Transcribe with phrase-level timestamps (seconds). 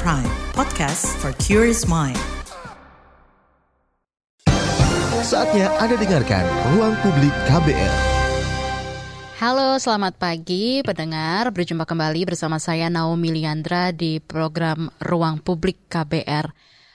[0.00, 0.24] Prime,
[0.56, 2.16] podcast for curious mind.
[5.20, 7.94] Saatnya Anda dengarkan Ruang Publik KBR.
[9.36, 11.52] Halo, selamat pagi pendengar.
[11.52, 16.48] Berjumpa kembali bersama saya Naomi Liandra di program Ruang Publik KBR.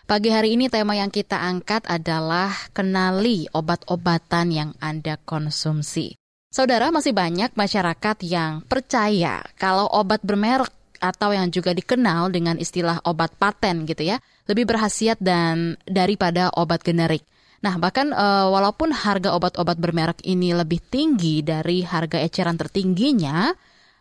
[0.09, 6.17] Pagi hari ini tema yang kita angkat adalah kenali obat-obatan yang Anda konsumsi.
[6.49, 13.01] Saudara, masih banyak masyarakat yang percaya kalau obat bermerek atau yang juga dikenal dengan istilah
[13.07, 14.17] obat paten gitu ya,
[14.49, 17.23] lebih berhasiat dan daripada obat generik.
[17.61, 23.49] Nah, bahkan e, walaupun harga obat-obat bermerek ini lebih tinggi dari harga eceran tertingginya,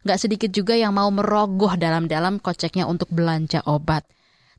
[0.04, 4.04] nggak sedikit juga yang mau merogoh dalam-dalam koceknya untuk belanja obat.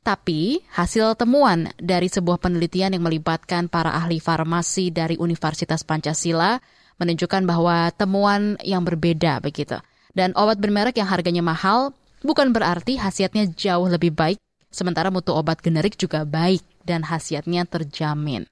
[0.01, 6.57] Tapi hasil temuan dari sebuah penelitian yang melibatkan para ahli farmasi dari Universitas Pancasila
[6.97, 9.77] menunjukkan bahwa temuan yang berbeda begitu.
[10.17, 11.93] Dan obat bermerek yang harganya mahal
[12.27, 14.35] bukan berarti khasiatnya jauh lebih baik,
[14.67, 18.43] sementara mutu obat generik juga baik dan khasiatnya terjamin.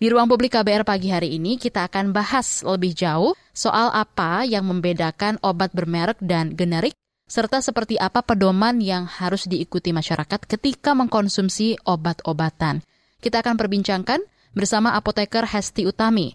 [0.00, 4.64] Di ruang publik KBR pagi hari ini kita akan bahas lebih jauh soal apa yang
[4.64, 6.96] membedakan obat bermerek dan generik
[7.30, 12.82] serta seperti apa pedoman yang harus diikuti masyarakat ketika mengkonsumsi obat-obatan.
[13.20, 14.24] Kita akan perbincangkan
[14.56, 16.34] bersama apoteker Hesti Utami,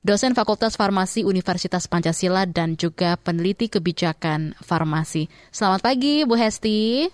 [0.00, 5.28] dosen Fakultas Farmasi Universitas Pancasila dan juga peneliti kebijakan farmasi.
[5.52, 7.08] Selamat pagi Bu Hesti.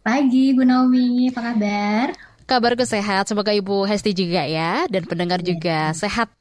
[0.00, 2.06] Pagi Bu Naomi, apa kabar?
[2.48, 5.46] Kabarku sehat, semoga Ibu Hesti juga ya dan pendengar ya.
[5.52, 6.37] juga sehat.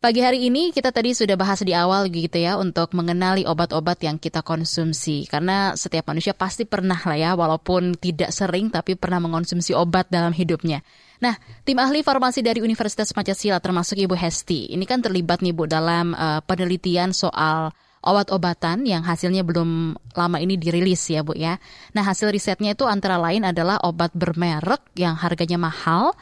[0.00, 4.16] Pagi hari ini kita tadi sudah bahas di awal gitu ya untuk mengenali obat-obat yang
[4.16, 9.76] kita konsumsi karena setiap manusia pasti pernah lah ya walaupun tidak sering tapi pernah mengonsumsi
[9.76, 10.80] obat dalam hidupnya.
[11.20, 11.36] Nah,
[11.68, 16.16] tim ahli farmasi dari Universitas Pancasila termasuk Ibu Hesti, ini kan terlibat nih Bu dalam
[16.16, 17.68] uh, penelitian soal
[18.00, 21.60] obat-obatan yang hasilnya belum lama ini dirilis ya Bu ya.
[21.92, 26.16] Nah, hasil risetnya itu antara lain adalah obat bermerek yang harganya mahal,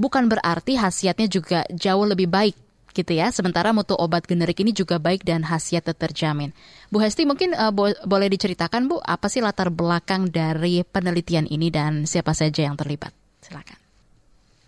[0.00, 3.30] bukan berarti khasiatnya juga jauh lebih baik gitu ya.
[3.30, 6.54] Sementara mutu obat generik ini juga baik dan khasiat terjamin.
[6.90, 11.70] Bu Hesti mungkin uh, bo boleh diceritakan Bu, apa sih latar belakang dari penelitian ini
[11.70, 13.14] dan siapa saja yang terlibat?
[13.42, 13.78] Silakan.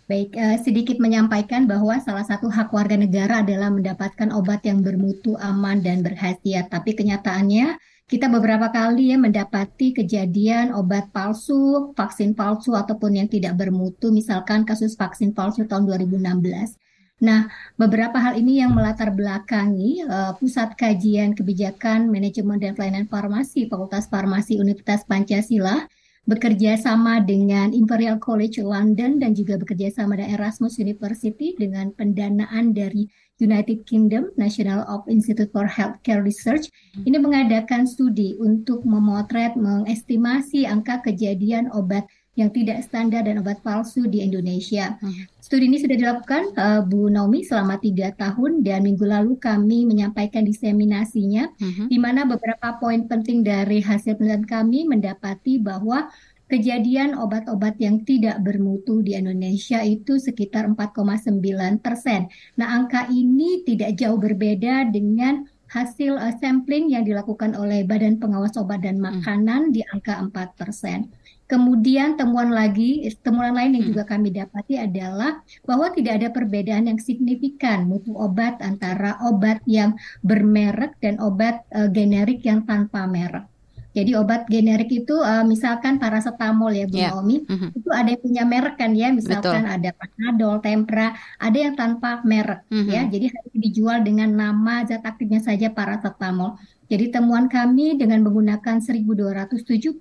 [0.03, 5.39] Baik, uh, sedikit menyampaikan bahwa salah satu hak warga negara adalah mendapatkan obat yang bermutu,
[5.39, 6.67] aman, dan berhasiat.
[6.67, 13.55] Tapi kenyataannya kita beberapa kali ya mendapati kejadian obat palsu, vaksin palsu ataupun yang tidak
[13.55, 16.82] bermutu, misalkan kasus vaksin palsu tahun 2016.
[17.21, 17.45] Nah,
[17.77, 24.09] beberapa hal ini yang melatar belakangi uh, Pusat Kajian Kebijakan Manajemen dan Pelayanan Farmasi Fakultas
[24.09, 25.85] Farmasi Universitas Pancasila
[26.23, 32.71] bekerja sama dengan Imperial College London dan juga bekerja sama dengan Erasmus University dengan pendanaan
[32.71, 33.11] dari
[33.43, 36.71] United Kingdom National of Institute for Healthcare Research.
[37.03, 44.09] Ini mengadakan studi untuk memotret mengestimasi angka kejadian obat yang tidak standar dan obat palsu
[44.09, 44.97] di Indonesia.
[45.37, 50.41] Studi ini sudah dilakukan uh, Bu Naomi selama tiga tahun dan minggu lalu kami menyampaikan
[50.41, 51.87] diseminasinya, uh-huh.
[51.93, 56.09] di mana beberapa poin penting dari hasil penelitian kami mendapati bahwa
[56.49, 61.37] kejadian obat-obat yang tidak bermutu di Indonesia itu sekitar 4,9
[61.81, 62.29] persen.
[62.57, 68.53] Nah, angka ini tidak jauh berbeda dengan hasil uh, sampling yang dilakukan oleh Badan Pengawas
[68.61, 69.05] Obat dan hmm.
[69.21, 69.73] Makanan hmm.
[69.73, 71.09] di angka 4 persen.
[71.53, 73.91] Kemudian temuan lagi, temuan lain yang hmm.
[73.93, 79.93] juga kami dapati adalah bahwa tidak ada perbedaan yang signifikan mutu obat antara obat yang
[80.25, 83.45] bermerek dan obat uh, generik yang tanpa merek.
[83.93, 87.13] Jadi obat generik itu uh, misalkan paracetamol ya Bu yeah.
[87.13, 87.69] Naomi, mm -hmm.
[87.77, 89.75] itu ada yang punya merek kan ya, misalkan Betul.
[89.77, 92.89] ada Panadol, Tempra, ada yang tanpa merek mm -hmm.
[92.89, 93.01] ya.
[93.05, 96.57] Jadi dijual dengan nama zat aktifnya saja paracetamol.
[96.93, 99.97] Jadi temuan kami dengan menggunakan 1274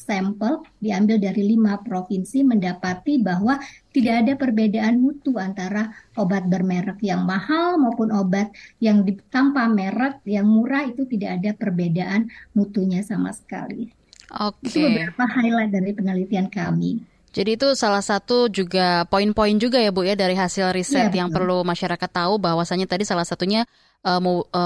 [0.00, 3.60] sampel diambil dari lima provinsi mendapati bahwa
[3.92, 8.48] tidak ada perbedaan mutu antara obat bermerek yang mahal maupun obat
[8.80, 13.92] yang tanpa merek yang murah itu tidak ada perbedaan mutunya sama sekali.
[14.32, 14.72] Oke.
[14.72, 14.72] Okay.
[14.72, 17.04] Itu beberapa highlight dari penelitian kami.
[17.36, 21.28] Jadi itu salah satu juga poin-poin juga ya Bu ya dari hasil riset ya, yang
[21.28, 23.68] perlu masyarakat tahu bahwasanya tadi salah satunya
[24.00, 24.16] uh,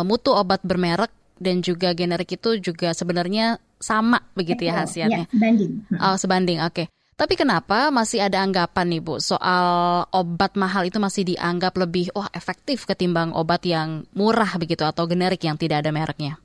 [0.07, 5.25] mutu obat bermerek dan juga generik itu juga sebenarnya sama begitu ya hasilnya.
[5.25, 5.73] Ya, sebanding.
[6.01, 6.59] Oh, sebanding.
[6.65, 6.73] Oke.
[6.73, 6.87] Okay.
[7.17, 12.29] Tapi kenapa masih ada anggapan nih Bu soal obat mahal itu masih dianggap lebih wah
[12.37, 16.37] efektif ketimbang obat yang murah begitu atau generik yang tidak ada mereknya?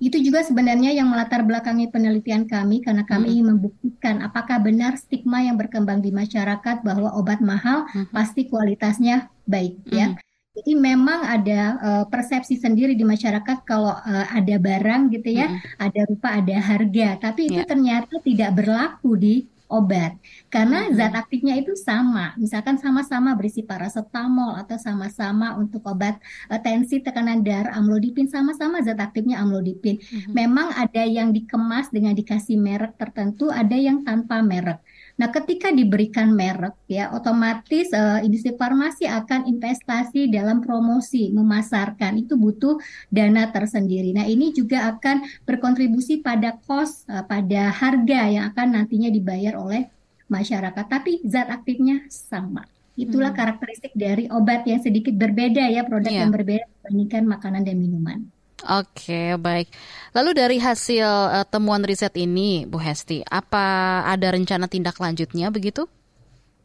[0.00, 3.32] Itu juga sebenarnya yang melatar belakangi penelitian kami karena kami hmm.
[3.36, 8.08] ingin membuktikan apakah benar stigma yang berkembang di masyarakat bahwa obat mahal hmm.
[8.08, 10.16] pasti kualitasnya baik ya.
[10.16, 10.16] hmm.
[10.16, 10.32] ya.
[10.54, 15.82] Jadi memang ada uh, persepsi sendiri di masyarakat kalau uh, ada barang gitu ya, mm.
[15.82, 17.08] ada rupa, ada harga.
[17.18, 17.66] Tapi itu yeah.
[17.66, 19.34] ternyata tidak berlaku di
[19.74, 20.14] obat
[20.52, 22.38] karena zat aktifnya itu sama.
[22.38, 29.02] Misalkan sama-sama berisi paracetamol atau sama-sama untuk obat uh, tensi tekanan darah amlodipin sama-sama zat
[29.02, 29.98] aktifnya amlodipin.
[29.98, 30.32] Mm-hmm.
[30.38, 34.78] Memang ada yang dikemas dengan dikasih merek tertentu, ada yang tanpa merek.
[35.14, 42.18] Nah, ketika diberikan merek ya otomatis uh, industri farmasi akan investasi dalam promosi, memasarkan.
[42.18, 42.82] Itu butuh
[43.14, 44.10] dana tersendiri.
[44.10, 49.86] Nah, ini juga akan berkontribusi pada cost uh, pada harga yang akan nantinya dibayar oleh
[50.26, 50.84] masyarakat.
[50.90, 52.66] Tapi zat aktifnya sama.
[52.94, 53.38] Itulah hmm.
[53.38, 56.20] karakteristik dari obat yang sedikit berbeda ya, produk yeah.
[56.26, 58.18] yang berbeda dibandingkan makanan dan minuman.
[58.62, 59.68] Oke, baik.
[60.14, 65.90] Lalu dari hasil uh, temuan riset ini, Bu Hesti, apa ada rencana tindak lanjutnya begitu?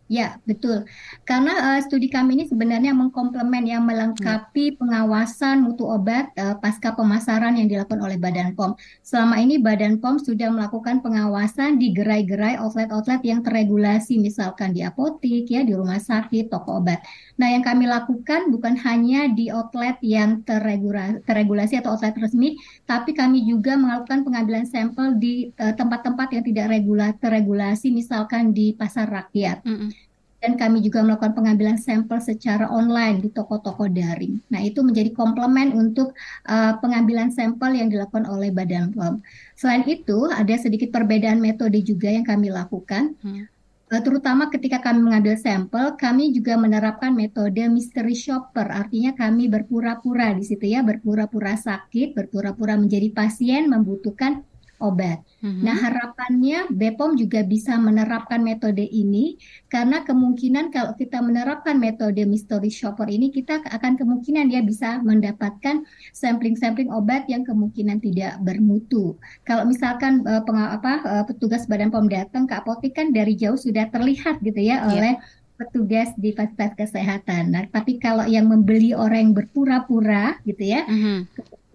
[0.09, 0.89] Ya, betul.
[1.21, 4.77] Karena uh, studi kami ini sebenarnya mengkomplement yang melengkapi hmm.
[4.81, 8.73] pengawasan mutu obat uh, pasca pemasaran yang dilakukan oleh Badan POM.
[9.05, 15.45] Selama ini Badan POM sudah melakukan pengawasan di gerai-gerai outlet-outlet yang terregulasi, misalkan di apotik,
[15.45, 17.05] ya, di rumah sakit, toko obat.
[17.39, 23.15] Nah, yang kami lakukan bukan hanya di outlet yang terregulasi, terregulasi atau outlet resmi, tapi
[23.15, 29.07] kami juga melakukan pengambilan sampel di tempat-tempat uh, yang tidak regula, terregulasi, misalkan di pasar
[29.07, 29.63] rakyat.
[29.63, 29.95] Hmm
[30.39, 34.39] dan kami juga melakukan pengambilan sampel secara online di toko-toko daring.
[34.47, 36.15] Nah, itu menjadi komplement untuk
[36.47, 39.19] uh, pengambilan sampel yang dilakukan oleh Badan POM.
[39.59, 43.19] Selain itu, ada sedikit perbedaan metode juga yang kami lakukan.
[43.19, 43.51] Hmm.
[43.89, 48.69] Uh, terutama ketika kami mengambil sampel, kami juga menerapkan metode mystery shopper.
[48.69, 54.45] Artinya kami berpura-pura di situ ya, berpura-pura sakit, berpura-pura menjadi pasien membutuhkan
[54.79, 55.21] obat.
[55.43, 55.63] Mm-hmm.
[55.63, 62.71] Nah, harapannya BPOM juga bisa menerapkan metode ini karena kemungkinan kalau kita menerapkan metode mystery
[62.71, 65.83] shopper ini kita akan kemungkinan dia bisa mendapatkan
[66.15, 69.15] sampling-sampling obat yang kemungkinan tidak bermutu.
[69.47, 73.87] Kalau misalkan uh, apa uh, petugas Badan POM datang ke apotek kan dari jauh sudah
[73.93, 74.89] terlihat gitu ya yeah.
[74.89, 75.13] oleh
[75.59, 77.51] petugas di fasilitas kesehatan.
[77.51, 81.17] Nah, tapi kalau yang membeli orang yang berpura-pura gitu ya, mm-hmm.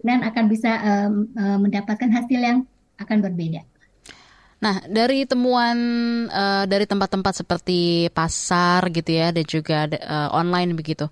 [0.01, 2.59] dan akan bisa um, uh, mendapatkan hasil yang
[2.99, 3.63] akan berbeda.
[4.63, 5.77] Nah, dari temuan
[6.31, 11.05] uh, dari tempat-tempat seperti pasar gitu ya dan juga uh, online begitu.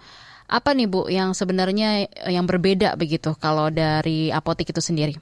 [0.48, 5.16] Apa nih Bu yang sebenarnya yang berbeda begitu kalau dari apotek itu sendiri?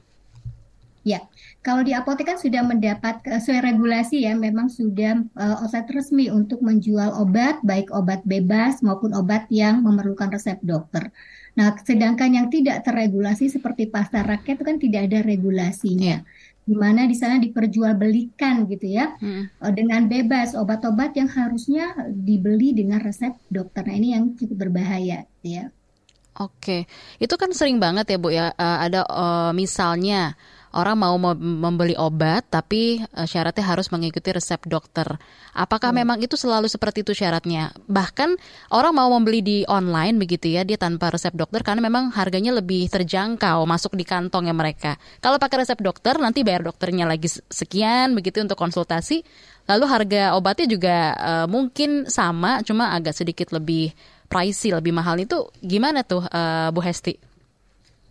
[1.02, 1.26] Ya,
[1.66, 6.62] kalau di apotek kan sudah mendapat sesuai regulasi ya, memang sudah uh, oset resmi untuk
[6.62, 11.10] menjual obat, baik obat bebas maupun obat yang memerlukan resep dokter.
[11.58, 16.22] Nah, sedangkan yang tidak terregulasi seperti pasar rakyat itu kan tidak ada regulasinya.
[16.22, 19.44] Yeah di mana di sana diperjualbelikan gitu ya hmm.
[19.62, 23.82] Eh, dengan bebas obat-obat yang harusnya dibeli dengan resep dokter.
[23.86, 25.66] Nah ini yang cukup berbahaya gitu ya.
[26.40, 26.88] Oke,
[27.20, 30.40] itu kan sering banget ya Bu ya uh, ada uh, misalnya
[30.72, 35.08] orang mau membeli obat tapi uh, syaratnya harus mengikuti resep dokter.
[35.52, 35.98] Apakah hmm.
[36.04, 37.76] memang itu selalu seperti itu syaratnya?
[37.88, 38.30] Bahkan
[38.72, 42.88] orang mau membeli di online begitu ya, dia tanpa resep dokter karena memang harganya lebih
[42.88, 44.96] terjangkau masuk di kantongnya mereka.
[45.20, 49.24] Kalau pakai resep dokter nanti bayar dokternya lagi sekian begitu untuk konsultasi.
[49.70, 53.94] Lalu harga obatnya juga uh, mungkin sama, cuma agak sedikit lebih
[54.26, 57.20] pricey, lebih mahal itu gimana tuh uh, Bu Hesti?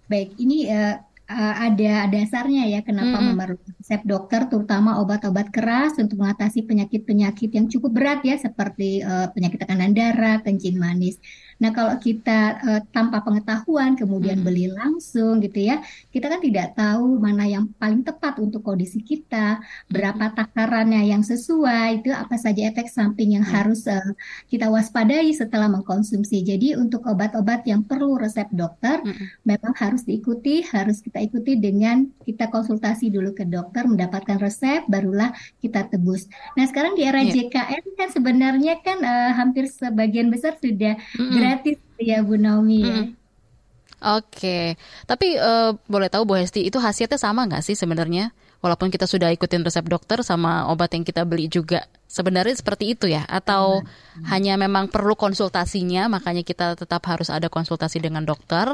[0.07, 0.99] Baik, ini uh,
[1.31, 3.29] uh, ada dasarnya ya kenapa mm -hmm.
[3.33, 9.31] memerlukan resep dokter terutama obat-obat keras untuk mengatasi penyakit-penyakit yang cukup berat ya seperti uh,
[9.31, 11.23] penyakit tekanan darah, kencing manis.
[11.61, 14.47] Nah, kalau kita uh, tanpa pengetahuan kemudian hmm.
[14.49, 19.61] beli langsung gitu ya, kita kan tidak tahu mana yang paling tepat untuk kondisi kita,
[19.93, 23.53] berapa takarannya yang sesuai, itu apa saja efek samping yang hmm.
[23.53, 24.01] harus uh,
[24.49, 26.41] kita waspadai setelah mengkonsumsi.
[26.41, 29.45] Jadi untuk obat-obat yang perlu resep dokter hmm.
[29.45, 35.37] memang harus diikuti, harus kita ikuti dengan kita konsultasi dulu ke dokter mendapatkan resep barulah
[35.61, 36.25] kita tebus.
[36.57, 37.37] Nah, sekarang di era yeah.
[37.37, 42.99] JKN kan sebenarnya kan uh, hampir sebagian besar sudah hmm gratis ya Bu Naomi ya.
[43.03, 43.09] Hmm.
[44.01, 48.33] Oke, tapi uh, boleh tahu Bu Hesti itu khasiatnya sama nggak sih sebenarnya?
[48.65, 53.13] Walaupun kita sudah ikutin resep dokter sama obat yang kita beli juga, sebenarnya seperti itu
[53.13, 53.29] ya?
[53.29, 54.25] Atau hmm.
[54.33, 58.73] hanya memang perlu konsultasinya, makanya kita tetap harus ada konsultasi dengan dokter?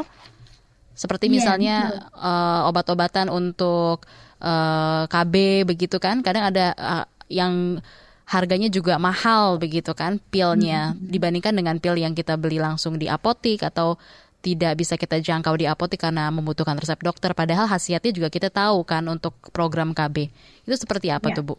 [0.94, 1.76] Seperti iya, misalnya
[2.14, 4.08] uh, obat-obatan untuk
[4.40, 5.34] uh, eh, KB
[5.68, 6.24] begitu kan?
[6.24, 7.82] Kadang ada uh, yang
[8.26, 11.08] harganya juga mahal begitu kan pilnya hmm.
[11.14, 13.94] dibandingkan dengan pil yang kita beli langsung di apotik atau
[14.42, 18.82] tidak bisa kita jangkau di apotik karena membutuhkan resep dokter padahal khasiatnya juga kita tahu
[18.82, 20.30] kan untuk program KB
[20.66, 21.38] itu seperti apa ya.
[21.38, 21.54] tuh Bu?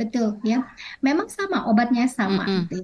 [0.00, 0.64] Betul ya
[1.04, 2.82] memang sama obatnya sama mm -hmm.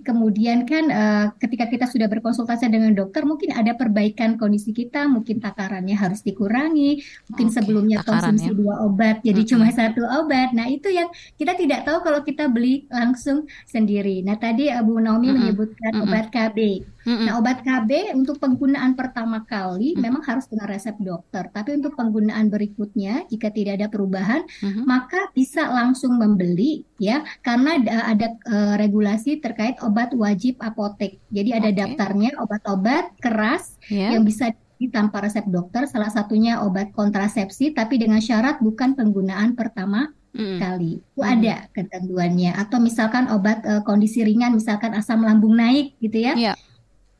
[0.00, 5.44] Kemudian kan uh, ketika kita sudah berkonsultasi dengan dokter mungkin ada perbaikan kondisi kita, mungkin
[5.44, 8.56] takarannya harus dikurangi, mungkin okay, sebelumnya konsumsi ya.
[8.56, 9.60] dua obat jadi mm -hmm.
[9.60, 10.56] cuma satu obat.
[10.56, 14.24] Nah, itu yang kita tidak tahu kalau kita beli langsung sendiri.
[14.24, 15.36] Nah, tadi Bu Naomi mm -hmm.
[15.36, 16.04] menyebutkan mm -hmm.
[16.08, 16.58] obat KB.
[17.04, 17.26] Mm-hmm.
[17.28, 20.02] Nah, obat KB untuk penggunaan pertama kali mm-hmm.
[20.02, 21.52] memang harus dengan resep dokter.
[21.52, 24.84] Tapi untuk penggunaan berikutnya, jika tidak ada perubahan, mm-hmm.
[24.88, 31.20] maka bisa langsung membeli ya, karena ada uh, regulasi terkait obat wajib apotek.
[31.28, 31.76] Jadi ada okay.
[31.76, 34.16] daftarnya obat-obat keras yeah.
[34.16, 34.50] yang bisa
[34.92, 35.88] tanpa resep dokter.
[35.88, 40.60] Salah satunya obat kontrasepsi, tapi dengan syarat bukan penggunaan pertama mm.
[40.60, 41.00] kali.
[41.00, 41.32] Itu mm.
[41.40, 42.52] ada ketentuannya.
[42.52, 46.36] Atau misalkan obat uh, kondisi ringan, misalkan asam lambung naik gitu ya.
[46.36, 46.56] Yeah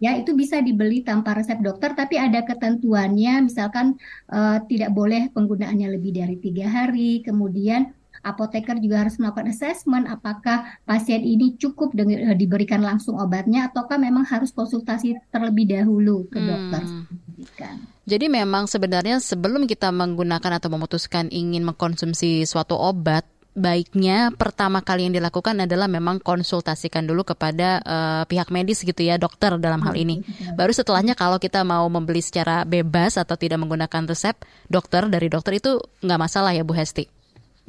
[0.05, 3.97] ya itu bisa dibeli tanpa resep dokter tapi ada ketentuannya misalkan
[4.29, 7.89] uh, tidak boleh penggunaannya lebih dari tiga hari kemudian
[8.25, 14.01] apoteker juga harus melakukan assessment apakah pasien ini cukup dengan, eh, diberikan langsung obatnya ataukah
[14.01, 16.83] memang harus konsultasi terlebih dahulu ke dokter.
[16.83, 17.05] Hmm.
[18.05, 25.07] Jadi memang sebenarnya sebelum kita menggunakan atau memutuskan ingin mengkonsumsi suatu obat baiknya pertama kali
[25.07, 29.95] yang dilakukan adalah memang konsultasikan dulu kepada uh, pihak medis gitu ya dokter dalam hal
[29.95, 30.27] ini.
[30.59, 34.35] Baru setelahnya kalau kita mau membeli secara bebas atau tidak menggunakan resep
[34.67, 37.07] dokter dari dokter itu nggak masalah ya Bu Hesti.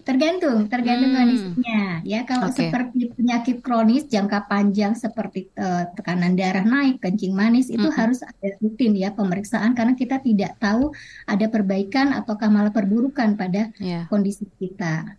[0.06, 1.18] Tergantung, tergantung hmm.
[1.18, 1.82] kondisinya.
[2.06, 2.70] Ya, kalau okay.
[2.70, 7.98] seperti penyakit kronis jangka panjang seperti uh, tekanan darah naik, kencing manis itu hmm.
[7.98, 10.94] harus ada rutin ya pemeriksaan karena kita tidak tahu
[11.25, 14.06] ada perbaikan ataukah malah perburukan pada yeah.
[14.06, 15.18] kondisi kita.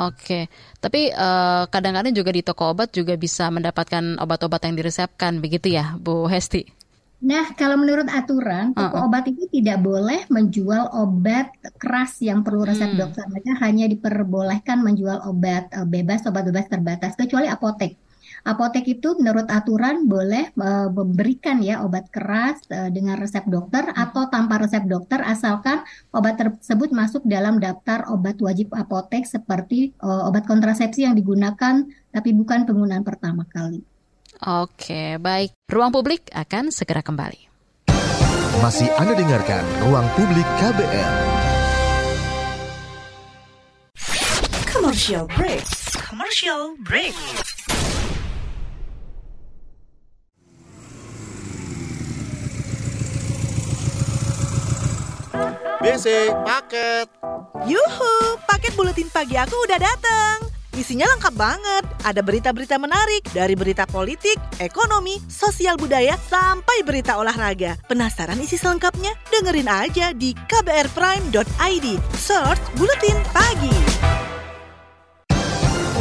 [0.00, 0.50] Oke,
[0.82, 5.94] tapi kadang kadang-kadang juga di toko obat juga bisa mendapatkan obat-obat yang diresepkan, begitu ya,
[6.00, 6.82] Bu Hesti?
[7.22, 9.06] Nah, kalau menurut aturan, toko uh -uh.
[9.06, 12.98] obat itu tidak boleh menjual obat keras yang perlu resep hmm.
[12.98, 13.22] dokter.
[13.30, 17.94] Mereka hanya diperbolehkan menjual obat uh, bebas, obat bebas terbatas, kecuali apotek.
[18.42, 23.94] Apotek itu menurut aturan boleh uh, memberikan ya obat keras uh, dengan resep dokter hmm.
[23.94, 30.26] atau tanpa resep dokter asalkan obat tersebut masuk dalam daftar obat wajib apotek seperti uh,
[30.26, 33.86] obat kontrasepsi yang digunakan tapi bukan penggunaan pertama kali.
[34.42, 35.54] Oke, baik.
[35.70, 37.46] Ruang Publik akan segera kembali.
[38.58, 41.14] Masih Anda dengarkan Ruang Publik KBR.
[44.66, 45.62] Commercial break.
[46.10, 47.14] Commercial break.
[55.82, 57.08] BC, paket.
[57.66, 58.14] Yuhu,
[58.46, 60.52] paket buletin pagi aku udah datang.
[60.72, 61.84] Isinya lengkap banget.
[62.00, 67.76] Ada berita-berita menarik dari berita politik, ekonomi, sosial budaya, sampai berita olahraga.
[67.84, 69.12] Penasaran isi selengkapnya?
[69.28, 71.86] Dengerin aja di kbrprime.id.
[72.16, 73.76] Search Buletin Pagi.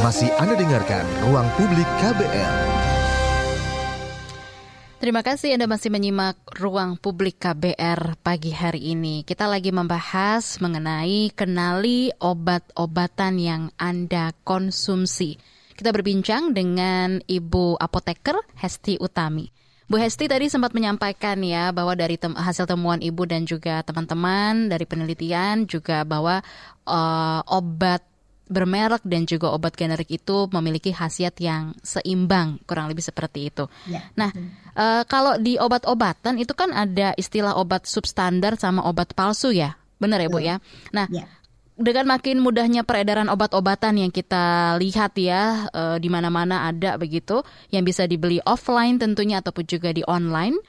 [0.01, 2.80] Masih Anda dengarkan Ruang Publik KBR.
[5.01, 9.25] Terima kasih Anda masih menyimak ruang publik KBR pagi hari ini.
[9.25, 15.41] Kita lagi membahas mengenai kenali obat-obatan yang Anda konsumsi.
[15.74, 19.50] Kita berbincang dengan Ibu Apoteker Hesti Utami.
[19.89, 24.70] Bu Hesti tadi sempat menyampaikan ya bahwa dari tem hasil temuan Ibu dan juga teman-teman
[24.70, 26.46] dari penelitian juga bahwa
[26.86, 28.05] uh, obat
[28.51, 33.72] bermerek dan juga obat generik itu memiliki khasiat yang seimbang, kurang lebih seperti itu.
[33.88, 34.29] Ya, nah,
[34.75, 40.20] uh, kalau di obat-obatan itu kan ada istilah obat substandar sama obat palsu ya, benar
[40.20, 40.60] ya Bu ya?
[40.91, 41.24] Nah, ya.
[41.79, 47.88] dengan makin mudahnya peredaran obat-obatan yang kita lihat ya uh, di mana-mana ada begitu, yang
[47.88, 50.60] bisa dibeli offline tentunya ataupun juga di online,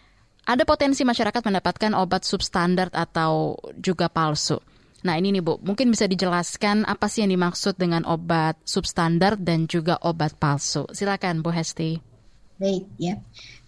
[0.47, 4.63] ada potensi masyarakat mendapatkan obat substandar atau juga palsu.
[5.03, 9.67] Nah ini nih Bu, mungkin bisa dijelaskan apa sih yang dimaksud dengan obat substandar dan
[9.67, 10.87] juga obat palsu.
[10.95, 12.12] Silakan Bu Hesti.
[12.63, 13.19] Baik ya.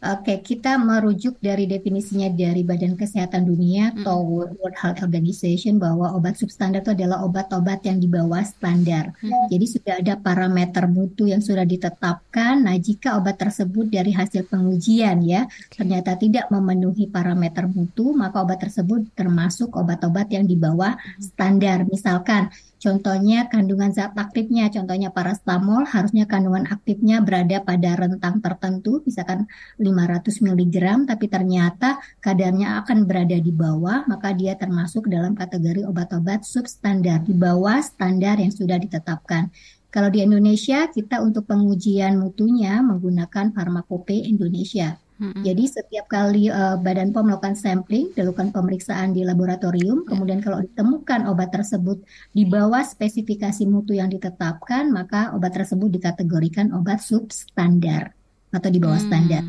[0.05, 4.05] Oke, kita merujuk dari definisinya dari Badan Kesehatan Dunia hmm.
[4.05, 9.17] atau World Health Organization bahwa obat substandar itu adalah obat-obat yang di bawah standar.
[9.19, 9.49] Hmm.
[9.51, 12.63] Jadi sudah ada parameter mutu yang sudah ditetapkan.
[12.69, 18.63] Nah, jika obat tersebut dari hasil pengujian ya ternyata tidak memenuhi parameter mutu, maka obat
[18.63, 21.83] tersebut termasuk obat-obat yang di bawah standar.
[21.89, 22.53] Misalkan
[22.85, 29.49] Contohnya kandungan zat aktifnya, contohnya parastamol harusnya kandungan aktifnya berada pada rentang tertentu, misalkan
[29.81, 30.77] 500 mg
[31.09, 37.33] tapi ternyata kadarnya akan berada di bawah, maka dia termasuk dalam kategori obat-obat substandar di
[37.33, 39.49] bawah standar yang sudah ditetapkan.
[39.89, 45.01] Kalau di Indonesia, kita untuk pengujian mutunya menggunakan Farmakope Indonesia.
[45.47, 50.09] Jadi setiap kali uh, Badan POM melakukan sampling, dilakukan pemeriksaan di laboratorium, yeah.
[50.11, 52.03] kemudian kalau ditemukan obat tersebut
[52.35, 58.11] di bawah spesifikasi mutu yang ditetapkan, maka obat tersebut dikategorikan obat substandar.
[58.55, 59.11] atau di bawah Hmm.
[59.11, 59.43] standar.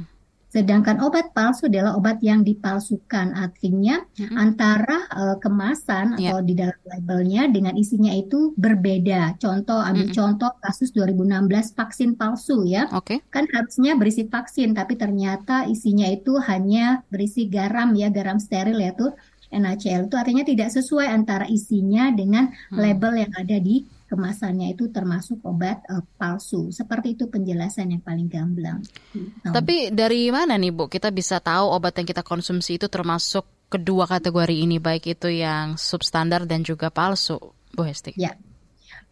[0.55, 4.37] Sedangkan obat palsu adalah obat yang dipalsukan, artinya Mm-mm.
[4.39, 6.31] antara eh, kemasan Ya.
[6.31, 9.35] atau di dalam labelnya dengan isinya itu berbeda.
[9.43, 10.15] Contoh, ambil Mm-mm.
[10.15, 12.87] contoh kasus 2016 vaksin palsu ya.
[12.95, 13.19] Oke.
[13.35, 19.11] Kan harusnya berisi vaksin, tapi ternyata isinya itu hanya berisi garam ya, garam steril yaitu
[19.51, 20.07] NaCl.
[20.07, 22.79] Itu artinya tidak sesuai antara isinya dengan Hmm.
[22.79, 26.69] label yang ada di kemasannya itu termasuk obat eh, palsu.
[26.69, 28.79] Seperti itu penjelasan yang paling gamblang.
[29.41, 33.45] Nah, Tapi dari mana nih Bu kita bisa tahu obat yang kita konsumsi itu termasuk
[33.69, 37.41] kedua kategori ini baik itu yang substandar dan juga palsu,
[37.73, 38.13] Bu Hesti?
[38.15, 38.37] Ya.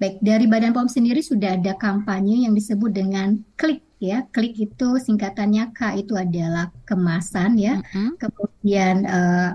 [0.02, 4.26] Baik, dari Badan POM sendiri sudah ada kampanye yang disebut dengan klik ya.
[4.34, 7.78] Klik itu singkatannya K itu adalah kemasan ya.
[7.78, 8.18] Mm-mm.
[8.18, 9.50] Kemudian eh,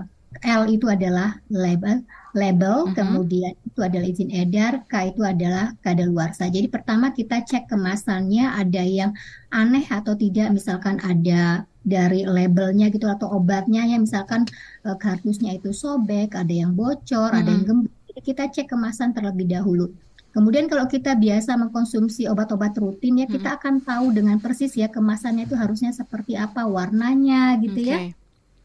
[0.45, 2.05] L itu adalah label,
[2.37, 2.93] label, Mhm.
[2.93, 6.45] kemudian itu adalah izin edar, K itu adalah kadaluarsa.
[6.47, 9.11] Jadi pertama kita cek kemasannya ada yang
[9.49, 14.45] aneh atau tidak, misalkan ada dari labelnya gitu atau obatnya ya misalkan
[14.85, 17.89] eh, kardusnya itu sobek, ada yang bocor, ada yang gembur.
[18.13, 19.89] Jadi kita cek kemasan terlebih dahulu.
[20.29, 25.49] Kemudian kalau kita biasa mengkonsumsi obat-obat rutin ya kita akan tahu dengan persis ya kemasannya
[25.49, 28.13] itu harusnya seperti apa warnanya gitu ya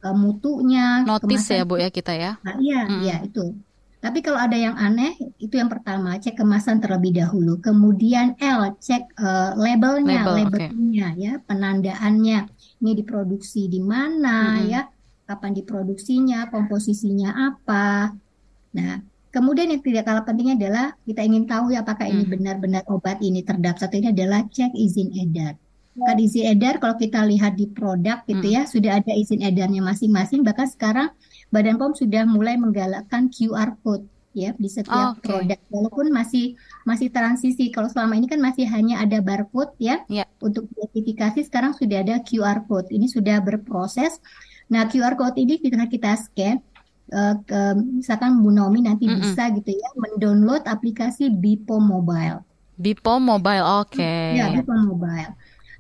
[0.05, 2.37] Eh, mutunya, Notice kemasan ya Bu ya kita ya.
[2.45, 3.01] Nah, iya, Mm-mm.
[3.01, 3.57] iya itu.
[4.05, 7.57] Tapi kalau ada yang aneh, itu yang pertama, cek kemasan terlebih dahulu.
[7.65, 12.39] Kemudian L, cek eh, labelnya, Label, labelnya ya, penandaannya.
[12.85, 14.69] Ini diproduksi di mana Mm-mm.
[14.69, 14.85] ya,
[15.25, 18.13] kapan diproduksinya, komposisinya apa.
[18.77, 19.01] Nah,
[19.33, 22.33] kemudian yang tidak kalah pentingnya adalah kita ingin tahu ya apakah ini Mm.
[22.37, 23.89] benar-benar obat ini terdaftar.
[23.89, 25.57] Ini adalah cek izin edar.
[25.95, 30.43] Kan izin edar kalau kita lihat di produk gitu ya, sudah ada izin edarnya masing-masing.
[30.43, 31.15] Bahkan sekarang
[31.55, 35.31] Badan POM sudah mulai menggalakkan QR code ya di setiap Oke.
[35.31, 40.27] produk walaupun masih masih transisi kalau selama ini kan masih hanya ada barcode ya Ya.
[40.43, 44.19] untuk identifikasi sekarang sudah ada QR code ini sudah berproses
[44.67, 46.59] nah QR code ini kita kita scan
[47.15, 47.61] eh, ke,
[48.03, 49.23] misalkan Bu Nomi nanti Mm-mm.
[49.23, 52.43] bisa gitu ya mendownload aplikasi Bipo Mobile
[52.75, 54.11] Bipo Mobile, oke.
[54.35, 55.31] Ya, Bipo Mobile.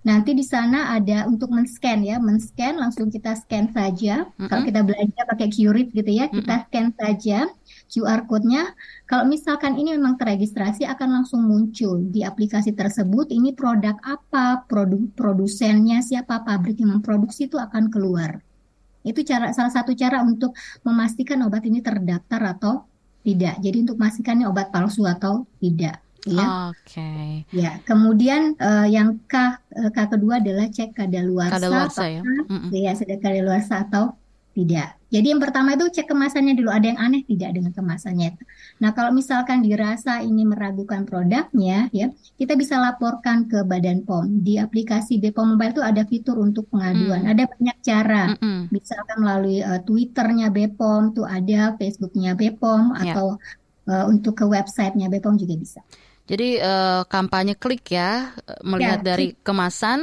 [0.05, 4.29] Nanti di sana ada untuk men-scan ya, men-scan langsung kita scan saja.
[4.37, 4.69] Kalau Mm-mm.
[4.69, 7.49] kita belanja pakai QRIP gitu ya, kita scan saja
[7.88, 8.77] QR code-nya.
[9.09, 13.33] Kalau misalkan ini memang terregistrasi akan langsung muncul di aplikasi tersebut.
[13.33, 18.45] Ini produk apa, produk produsennya siapa, pabrik yang memproduksi itu akan keluar.
[19.01, 20.53] Itu cara salah satu cara untuk
[20.85, 22.85] memastikan obat ini terdaftar atau
[23.25, 23.57] tidak.
[23.64, 26.04] Jadi untuk memastikan ini obat palsu atau tidak.
[26.25, 26.73] Ya.
[26.73, 27.45] Oke.
[27.53, 29.35] Ya, kemudian eh, yang K
[29.77, 32.21] eh, K kedua adalah cek kadaluarsa, Kadaluarsa ya.
[32.25, 32.71] apakah Mm-mm.
[32.73, 34.17] ya sudah kadaluarsa atau
[34.55, 34.95] tidak.
[35.11, 38.39] Jadi yang pertama itu cek kemasannya dulu, ada yang aneh tidak dengan kemasannya.
[38.83, 42.09] Nah, kalau misalkan dirasa ini meragukan produknya, ya
[42.39, 44.47] kita bisa laporkan ke Badan POM.
[44.47, 47.27] Di aplikasi BPOM Mobile itu ada fitur untuk pengaduan.
[47.27, 47.33] Hmm.
[47.35, 48.23] Ada banyak cara.
[48.39, 48.71] Mm-mm.
[48.71, 53.13] Misalkan melalui eh, Twitternya BPOM, tuh ada Facebooknya BPOM, Ya.
[53.13, 53.27] atau
[53.91, 55.83] eh, untuk ke websitenya BPOM juga bisa.
[56.25, 60.01] Jadi eh, kampanye klik ya, eh, melihat Ya, dari kemasan,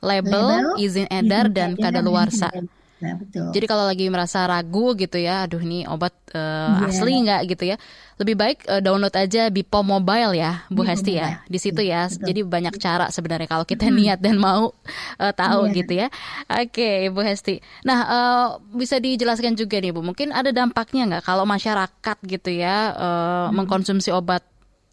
[0.00, 2.52] label, Label, izin edar izin dan kadaluarsa.
[2.96, 3.52] Nah, betul.
[3.52, 6.88] Jadi kalau lagi merasa ragu gitu ya, aduh ini obat eh, Iya.
[6.88, 7.76] asli nggak gitu ya,
[8.16, 11.44] lebih baik eh, download aja Bipo Mobile ya, Bu Bipo Hesti ya, Mobile.
[11.46, 12.08] di situ ya.
[12.08, 12.24] Betul.
[12.24, 14.72] Jadi banyak cara sebenarnya kalau kita niat dan mau
[15.16, 15.76] eh, tahu Iya.
[15.76, 16.08] gitu ya.
[16.48, 17.60] Oke, Bu Hesti.
[17.82, 22.76] Nah eh, bisa dijelaskan juga nih Bu, mungkin ada dampaknya nggak kalau masyarakat gitu ya
[22.92, 24.40] eh, mengkonsumsi obat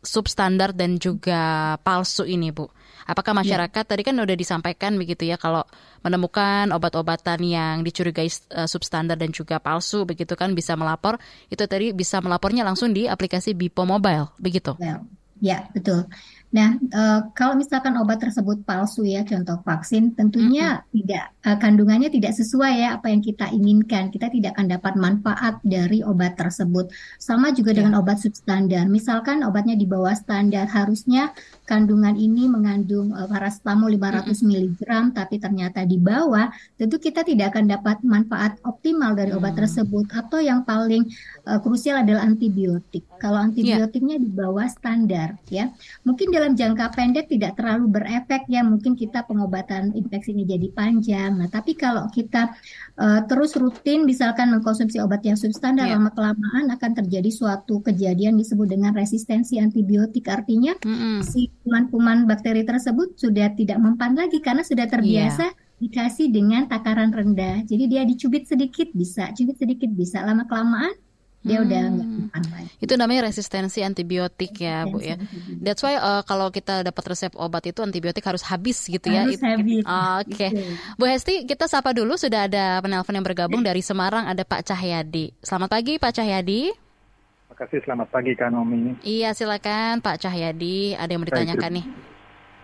[0.03, 2.67] substandar dan juga palsu ini Bu?
[3.03, 5.67] Apakah masyarakat tadi kan udah disampaikan begitu ya kalau
[6.03, 11.19] menemukan obat-obatan yang dicurigai eh, substandar dan juga palsu begitu kan bisa melapor
[11.51, 14.75] itu tadi bisa melapornya langsung di aplikasi Bipo Mobile begitu.
[14.79, 15.03] Well,
[15.43, 16.07] ya, betul.
[16.53, 22.33] Nah, eh, kalau misalkan obat tersebut palsu ya, contoh vaksin, tentunya tidak eh, kandungannya tidak
[22.35, 24.09] sesuai ya apa yang kita inginkan.
[24.09, 26.89] Kita tidak akan dapat manfaat dari obat tersebut.
[27.19, 28.87] Sama juga dengan obat substandar.
[28.87, 31.31] Misalkan obatnya di bawah standar, harusnya
[31.63, 34.81] kandungan ini mengandung eh, paracetamol 500 mg,
[35.13, 36.47] tapi ternyata di bawah,
[36.79, 39.61] tentu kita tidak akan dapat manfaat optimal dari obat Hmm.
[39.67, 40.05] tersebut.
[40.11, 41.03] Atau yang paling
[41.43, 43.03] eh, krusial adalah antibiotik.
[43.19, 45.71] Kalau antibiotiknya di bawah standar, ya,
[46.03, 48.63] mungkin dalam jangka pendek tidak terlalu berefek ya.
[48.63, 51.32] Mungkin kita pengobatan infeksinya jadi panjang.
[51.37, 52.53] Nah, tapi kalau kita
[52.97, 55.97] eh, terus rutin, misalkan mengkonsumsi obat yang substandar Iya.
[55.97, 60.29] lama kelamaan akan terjadi suatu kejadian disebut dengan resistensi antibiotik.
[60.29, 61.25] Artinya Mm-mm.
[61.25, 65.51] si kuman-kuman bakteri tersebut sudah tidak mempan lagi karena sudah terbiasa
[65.83, 67.67] dikasih dengan takaran rendah.
[67.67, 70.23] Jadi dia dicubit sedikit bisa, cubit sedikit bisa.
[70.23, 70.95] Lama kelamaan
[71.43, 72.19] dia udah nggak Hmm.
[72.23, 72.71] mempan lagi.
[72.79, 75.19] Itu namanya resistensi antibiotik ya, Bu ya.
[75.59, 79.27] That's why uh, kalau kita dapat resep obat itu antibiotik harus habis gitu ya.
[79.27, 79.83] Harus habis.
[80.23, 80.47] Oke.
[80.95, 85.35] Bu Hesti, kita sapa dulu sudah ada penelpon yang bergabung dari Semarang ada Pak Cahyadi.
[85.39, 86.71] Selamat pagi Pak Cahyadi.
[86.73, 88.97] Terima kasih, selamat pagi Kak Nomi.
[89.03, 91.85] Iya, silakan Pak Cahyadi, ada yang mau ditanyakan nih.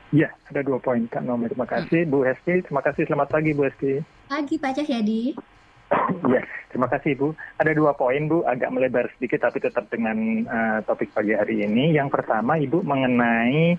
[0.09, 1.45] Iya, ada dua poin Kak Nomi.
[1.45, 2.65] Terima kasih Bu Hesti.
[2.65, 4.01] Terima kasih, selamat pagi Bu Hesti.
[4.25, 5.21] Pagi Pak Cahyadi.
[6.29, 7.27] Iya, terima kasih Bu.
[7.57, 11.93] Ada dua poin Bu, agak melebar sedikit tapi tetap dengan uh, topik pagi hari ini.
[11.93, 13.73] Yang pertama Ibu mengenai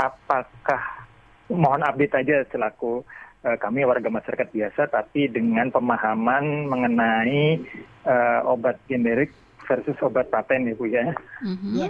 [0.00, 1.04] apakah
[1.52, 3.04] mohon update aja selaku
[3.44, 7.60] uh, kami warga masyarakat biasa tapi dengan pemahaman mengenai
[8.08, 9.34] uh, obat generik
[9.68, 11.12] versus obat paten ya Bu ya.
[11.44, 11.72] Mhm.
[11.76, 11.88] Ya.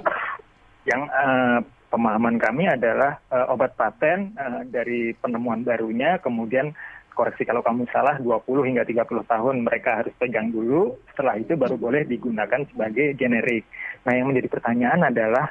[0.89, 1.59] Yang uh,
[1.95, 6.75] pemahaman kami adalah uh, obat paten uh, dari penemuan barunya kemudian
[7.13, 11.77] koreksi kalau kamu salah 20 hingga 30 tahun mereka harus pegang dulu setelah itu baru
[11.77, 13.67] boleh digunakan sebagai generik.
[14.07, 15.47] Nah yang menjadi pertanyaan adalah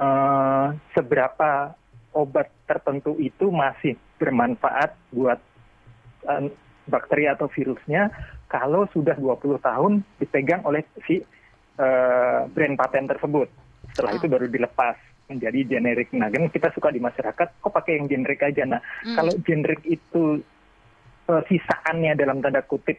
[0.00, 1.76] uh, seberapa
[2.16, 5.38] obat tertentu itu masih bermanfaat buat
[6.24, 6.48] uh,
[6.88, 8.08] bakteri atau virusnya
[8.46, 11.20] kalau sudah 20 tahun dipegang oleh si
[11.76, 13.48] uh, brand paten tersebut.
[13.92, 14.18] Setelah Oh.
[14.20, 14.96] itu baru dilepas
[15.26, 16.14] menjadi generik.
[16.14, 18.62] Nah, kan kita suka di masyarakat, kok pakai yang generik aja.
[18.62, 19.16] Nah, Hmm.
[19.18, 20.38] kalau generik itu
[21.26, 22.98] eh, sisaannya dalam tanda kutip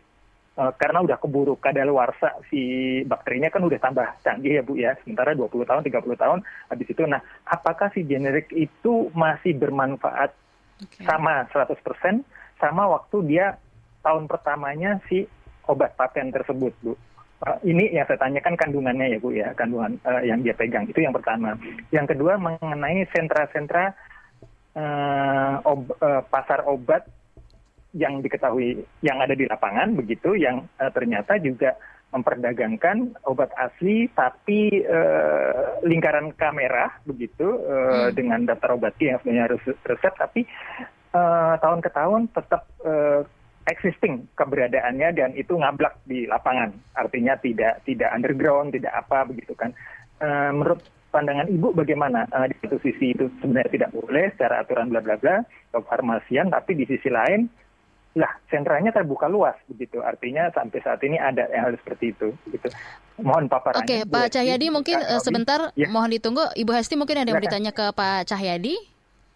[0.58, 2.62] eh, karena udah keburu kadaluarsa si
[3.04, 4.92] bakterinya kan udah tambah canggih ya Bu ya.
[5.04, 10.36] Sementara 20 tahun, 30 tahun habis itu nah, apakah si generik itu masih bermanfaat
[10.78, 11.02] Oke.
[11.04, 11.74] sama 100%
[12.58, 13.58] sama waktu dia
[14.02, 15.26] tahun pertamanya si
[15.68, 16.94] obat paten tersebut, Bu.
[17.38, 21.06] Uh, ini yang saya tanyakan kandungannya ya Bu ya, kandungan uh, yang dia pegang itu
[21.06, 21.54] yang pertama.
[21.94, 23.94] Yang kedua mengenai sentra-sentra
[24.74, 27.06] uh, ob- uh, pasar obat
[27.96, 31.76] yang diketahui yang ada di lapangan begitu, yang uh, ternyata juga
[32.08, 38.16] memperdagangkan obat asli tapi uh, lingkaran kamera begitu uh, Hmm.
[38.16, 40.42] dengan daftar obatnya yang sebenarnya harus resep tapi
[41.12, 43.28] uh, tahun ke tahun tetap uh,
[43.68, 46.72] existing keberadaannya dan itu ngablak di lapangan.
[46.96, 49.76] Artinya tidak tidak underground tidak apa begitu kan.
[50.18, 52.26] Eh, menurut pandangan ibu bagaimana?
[52.32, 55.44] Eh, di satu sisi itu sebenarnya tidak boleh secara aturan bla bla bla
[55.78, 57.52] farmasian tapi di sisi lain
[58.18, 62.68] lah sentranya terbuka luas begitu artinya sampai saat ini ada yang hal seperti itu gitu
[63.22, 65.86] mohon paparannya Oke, Bu Pak Hesti, Cahyadi mungkin Kak eh, sebentar Ya.
[65.88, 66.42] mohon ditunggu.
[66.54, 67.62] Ibu Hesti mungkin ada yang mau Silakan.
[67.62, 68.76] ditanya ke Pak Cahyadi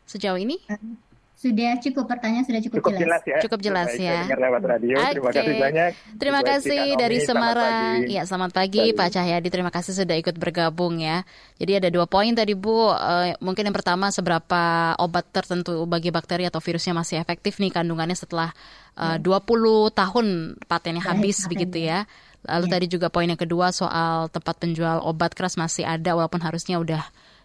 [0.05, 0.57] sejauh ini?
[1.41, 4.29] Sudah cukup pertanyaan sudah cukup, cukup jelas ya Cukup jelas Baik, ya.
[4.29, 5.37] dengar lewat radio terima Oke.
[5.41, 5.89] kasih banyak
[6.21, 7.25] Terima kasih dari Selamat
[7.57, 7.97] Semarang.
[7.97, 8.13] pagi.
[8.13, 8.93] Ya, selamat pagi Baik.
[8.93, 9.47] Pak Cahyadi.
[9.49, 11.25] Terima kasih sudah ikut bergabung ya.
[11.57, 12.93] Jadi ada dua poin tadi Bu.
[12.93, 14.61] Eh, mungkin yang pertama seberapa
[14.95, 18.53] obat tertentu bagi bakteri atau virusnya masih efektif nih kandungannya setelah
[18.93, 19.41] eh, 20
[19.89, 20.25] tahun
[20.69, 21.49] patennya Baik, habis patennya.
[21.49, 21.99] begitu ya.
[22.41, 22.71] Lalu Ya.
[22.71, 27.01] tadi juga poin yang kedua soal tempat penjual obat keras masih ada walaupun harusnya udah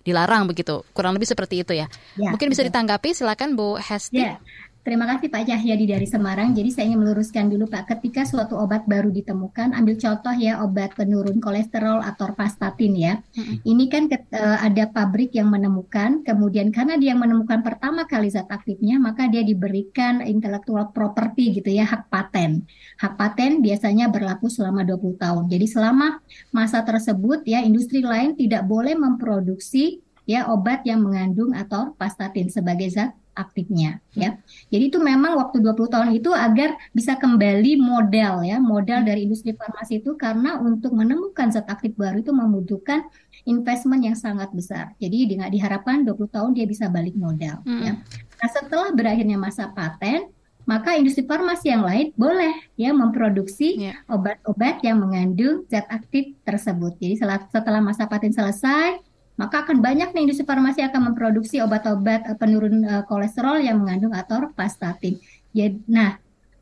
[0.07, 0.87] dilarang begitu.
[0.95, 1.91] Kurang lebih seperti itu ya.
[2.15, 2.71] Ya, mungkin bisa betul.
[2.71, 4.23] ditanggapi silakan Bu Hesti.
[4.23, 4.39] Ya,
[4.87, 6.55] terima kasih Pak Cahyadi dari Semarang.
[6.55, 10.95] Jadi saya ingin meluruskan dulu Pak, ketika suatu obat baru ditemukan, ambil contoh ya obat
[10.95, 13.19] penurun kolesterol atau pastatin ya.
[13.35, 13.67] Mm-mm.
[13.67, 18.31] Ini kan ket- eh, ada pabrik yang menemukan, kemudian karena dia yang menemukan pertama kali
[18.31, 22.63] zat aktifnya, maka dia diberikan intellectual property gitu ya, hak paten.
[23.03, 25.51] Hak paten biasanya berlaku selama 20 tahun.
[25.51, 26.23] Jadi selama
[26.55, 29.99] masa tersebut ya industri lain tidak boleh memproduksi
[30.31, 34.41] ya obat yang mengandung atau pastatin sebagai zat aktifnya ya.
[34.73, 39.53] Jadi itu memang waktu 20 tahun itu agar bisa kembali modal ya, modal dari industri
[39.53, 43.05] farmasi itu karena untuk menemukan zat aktif baru itu membutuhkan
[43.45, 44.97] investment yang sangat besar.
[44.99, 47.85] Jadi dengan diharapkan 20 tahun dia bisa balik modal Mm-mm.
[47.85, 47.93] ya.
[48.37, 50.33] Nah, setelah berakhirnya masa paten,
[50.67, 54.03] maka industri farmasi yang lain boleh ya memproduksi Ya.
[54.11, 56.99] obat-obat yang mengandung zat aktif tersebut.
[56.99, 58.99] Jadi setelah masa paten selesai,
[59.37, 64.17] maka akan banyak nih industri farmasi akan memproduksi obat-obat eh, penurun eh, kolesterol yang mengandung
[64.17, 65.21] atorvastatin.
[65.53, 66.17] Jadi, nah,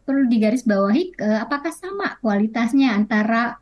[0.04, 3.56] perlu digarisbawahi eh, apakah sama kualitasnya antara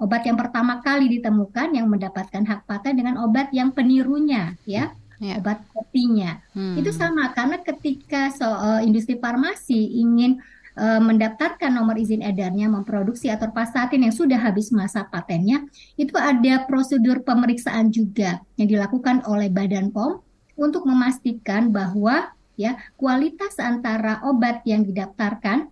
[0.00, 5.40] obat yang pertama kali ditemukan yang mendapatkan hak paten dengan obat yang penirunya, ya, Ya.
[5.40, 6.44] obat kopinya.
[6.52, 6.76] Hmm.
[6.76, 10.36] Itu sama karena ketika so, eh, industri farmasi ingin
[10.76, 15.64] eh, mendaftarkan nomor izin edarnya memproduksi atau pastatin yang sudah habis masa patennya,
[15.96, 20.20] itu ada prosedur pemeriksaan juga yang dilakukan oleh Badan POM
[20.56, 25.68] untuk memastikan bahwa ya kualitas antara obat yang didaftarkan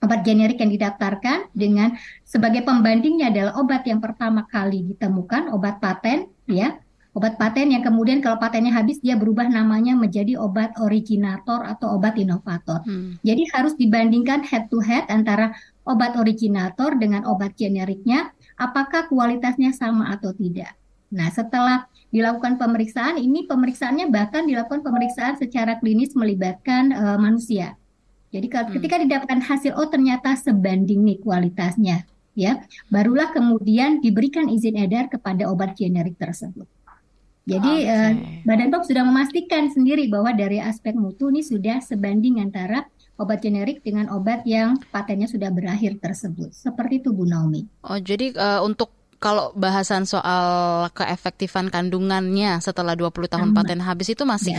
[0.00, 6.28] obat generik yang didaftarkan dengan sebagai pembandingnya adalah obat yang pertama kali ditemukan obat paten
[6.48, 11.98] ya Obat paten yang kemudian kalau patennya habis dia berubah namanya menjadi obat originator atau
[11.98, 12.86] obat inovator.
[12.86, 13.18] Hmm.
[13.26, 15.50] Jadi harus dibandingkan head to head antara
[15.82, 20.78] obat originator dengan obat generiknya apakah kualitasnya sama atau tidak.
[21.10, 27.74] Nah, setelah dilakukan pemeriksaan, ini pemeriksaannya bahkan dilakukan pemeriksaan secara klinis melibatkan uh, manusia.
[28.30, 28.78] Jadi hmm.
[28.78, 32.06] ketika didapatkan hasil, oh ternyata sebanding nih kualitasnya,
[32.38, 36.70] ya, barulah kemudian diberikan izin edar kepada obat generik tersebut.
[37.50, 37.90] Jadi okay.
[37.90, 38.12] uh,
[38.46, 42.86] Badan POM sudah memastikan sendiri bahwa dari aspek mutu ini sudah sebanding antara
[43.20, 46.54] obat generik dengan obat yang patennya sudah berakhir tersebut.
[46.56, 47.68] Seperti itu Bu Naomi.
[47.84, 53.56] Oh, jadi uh, untuk kalau bahasan soal keefektifan kandungannya setelah 20 tahun Sama.
[53.60, 54.56] paten habis itu masih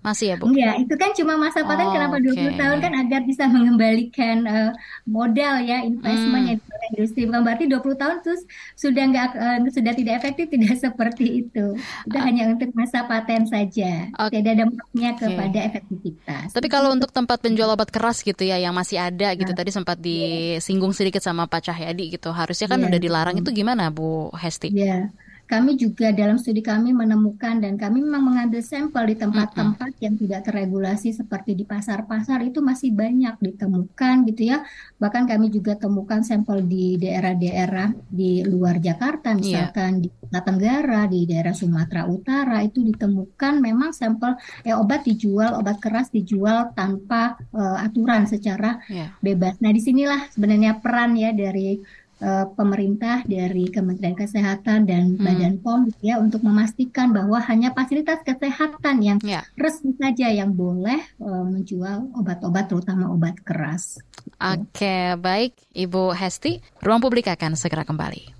[0.00, 0.48] masih ya, Bu?
[0.48, 2.56] Enggak, itu kan cuma masa paten oh, kenapa 20 okay.
[2.56, 4.72] tahun kan agar bisa mengembalikan uh,
[5.04, 6.64] modal ya investmentnya hmm.
[6.94, 7.28] Industri.
[7.28, 8.42] Bukan berarti 20 tahun terus
[8.74, 11.66] sudah enggak uh, sudah tidak efektif tidak seperti itu.
[12.06, 14.08] Itu uh, hanya untuk masa paten saja.
[14.28, 14.40] Okay.
[14.40, 15.20] Tidak ada dampaknya okay.
[15.26, 16.46] kepada efektivitas.
[16.52, 19.70] Tapi kalau untuk tempat penjual obat keras gitu ya yang masih ada gitu nah, tadi
[19.70, 22.32] sempat disinggung sedikit sama Pak Cahyadi gitu.
[22.32, 22.88] Harusnya kan yeah.
[22.88, 24.72] udah dilarang itu gimana, Bu Hesti?
[24.72, 25.10] Iya.
[25.48, 30.44] Kami juga dalam studi kami menemukan dan kami memang mengambil sampel di tempat-tempat yang tidak
[30.44, 34.60] terregulasi seperti di pasar-pasar itu masih banyak ditemukan gitu ya.
[35.00, 39.40] Bahkan kami juga temukan sampel di daerah-daerah di luar Jakarta iya.
[39.40, 40.02] misalkan yeah.
[40.04, 44.36] di Kota Tenggara, di daerah Sumatera Utara itu ditemukan memang sampel
[44.68, 49.16] eh obat dijual, obat keras dijual tanpa uh, aturan secara yeah.
[49.24, 49.56] bebas.
[49.64, 51.80] Nah, di sinilah sebenarnya peran ya dari
[52.22, 55.24] uh, pemerintah dari Kementerian Kesehatan dan hmm.
[55.24, 59.42] Badan POM gitu ya untuk memastikan bahwa hanya fasilitas kesehatan yang yeah.
[59.58, 63.98] resmi saja yang boleh uh, menjual obat-obat terutama obat keras.
[64.38, 68.38] Oke, okay, baik Ibu Hesti, Ruang Publik akan segera kembali.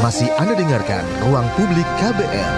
[0.00, 2.54] Masih Anda dengarkan Ruang Publik KBR.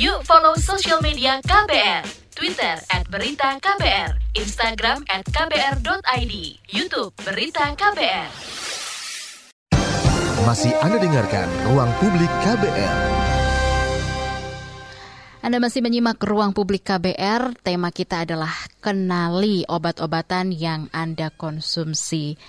[0.00, 2.19] Yuk follow social media KBR.
[2.40, 6.34] Twitter at Berita KBR, Instagram at KBR.id,
[6.72, 8.32] Youtube Berita KBR.
[10.48, 12.96] Masih Anda dengarkan Ruang Publik KBR.
[15.44, 22.40] Anda masih menyimak Ruang Publik KBR, tema kita adalah kenali obat-obatan yang Anda konsumsi.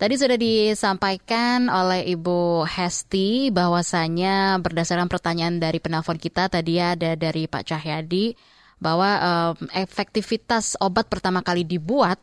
[0.00, 7.44] Tadi sudah disampaikan oleh Ibu Hesti bahwasanya berdasarkan pertanyaan dari penelpon kita tadi ada dari
[7.44, 12.20] Pak Cahyadi bahwa um, efektivitas obat pertama kali dibuat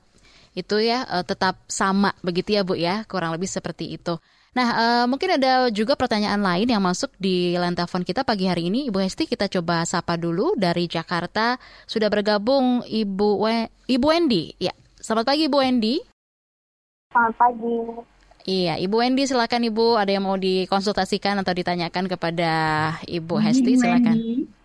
[0.53, 4.21] itu ya uh, tetap sama begitu ya Bu ya kurang lebih seperti itu.
[4.53, 8.69] Nah uh, mungkin ada juga pertanyaan lain yang masuk di line telepon kita pagi hari
[8.69, 11.57] ini Ibu Hesti kita coba sapa dulu dari Jakarta
[11.89, 15.95] sudah bergabung Ibu We Ibu Wendy ya selamat pagi Ibu Wendy.
[17.09, 17.75] Selamat pagi.
[18.43, 22.51] Iya, Ibu Wendy silakan Ibu ada yang mau dikonsultasikan atau ditanyakan kepada
[23.07, 24.17] Ibu Hesti silakan.
[24.19, 24.62] Wendy.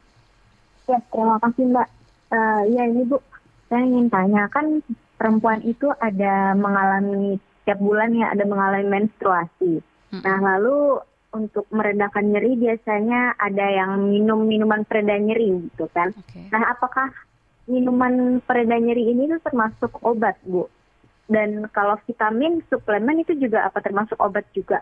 [0.88, 1.88] Ya, terima kasih Mbak.
[2.28, 3.20] Uh, ya ini Bu,
[3.68, 4.80] saya ingin tanya, kan
[5.20, 7.36] perempuan itu ada mengalami
[7.68, 9.84] tiap bulan ya ada mengalami menstruasi.
[10.08, 10.24] Hmm.
[10.24, 11.04] Nah lalu
[11.36, 16.16] untuk meredakan nyeri biasanya ada yang minum minuman pereda nyeri gitu kan.
[16.24, 16.48] Okay.
[16.48, 17.12] Nah apakah
[17.68, 20.64] minuman pereda nyeri ini tuh termasuk obat Bu?
[21.28, 24.80] Dan kalau vitamin suplemen itu juga apa termasuk obat juga?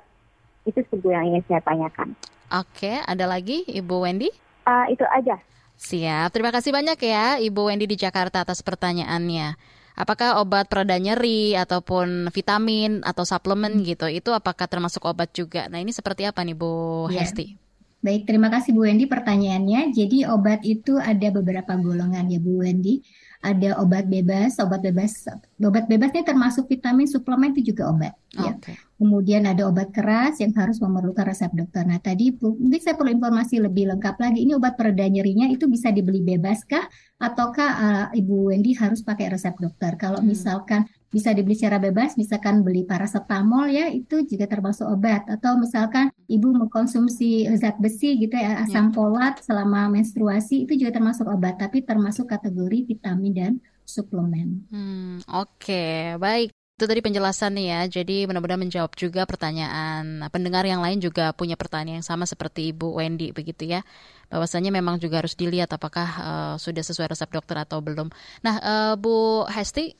[0.62, 2.14] Itu sebuah yang ingin saya tanyakan.
[2.54, 4.30] Oke, okay, ada lagi Ibu Wendy?
[4.62, 5.34] Uh, itu aja.
[5.76, 9.56] Siap, terima kasih banyak ya Ibu Wendy di Jakarta atas pertanyaannya.
[9.96, 13.84] Apakah obat pereda nyeri ataupun vitamin atau suplemen hmm.
[13.96, 15.72] gitu, itu apakah termasuk obat juga?
[15.72, 17.24] Nah ini seperti apa nih Bu ya.
[17.24, 17.56] Hesti?
[18.04, 19.96] Baik, terima kasih Bu Wendy pertanyaannya.
[19.96, 23.00] Jadi obat itu ada beberapa golongan ya Bu Wendy
[23.44, 25.28] ada obat bebas, obat bebas,
[25.60, 28.14] obat bebasnya termasuk vitamin, suplemen itu juga obat.
[28.32, 28.74] Okay.
[28.74, 28.80] Ya.
[28.96, 31.84] Kemudian ada obat keras yang harus memerlukan resep dokter.
[31.84, 34.48] Nah tadi mungkin saya perlu informasi lebih lengkap lagi.
[34.48, 36.88] Ini obat pereda nyerinya itu bisa dibeli bebas kah?
[37.20, 40.00] Ataukah uh, Ibu Wendy harus pakai resep dokter?
[40.00, 40.28] Kalau hmm.
[40.32, 46.10] misalkan bisa dibeli secara bebas, misalkan beli paracetamol ya itu juga termasuk obat atau misalkan
[46.26, 48.92] ibu mengkonsumsi zat besi gitu ya asam ya.
[48.92, 53.52] folat selama menstruasi itu juga termasuk obat tapi termasuk kategori vitamin dan
[53.86, 54.66] suplemen.
[54.68, 55.98] Hmm, Oke, okay.
[56.18, 56.50] baik.
[56.76, 57.80] Itu tadi penjelasannya ya.
[57.88, 63.00] Jadi benar-benar menjawab juga pertanyaan pendengar yang lain juga punya pertanyaan yang sama seperti Ibu
[63.00, 63.80] Wendy begitu ya.
[64.28, 68.12] Bahwasanya memang juga harus dilihat apakah uh, sudah sesuai resep dokter atau belum.
[68.44, 69.96] Nah, uh, Bu Hesti,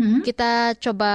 [0.00, 0.24] Hmm?
[0.24, 1.12] Kita coba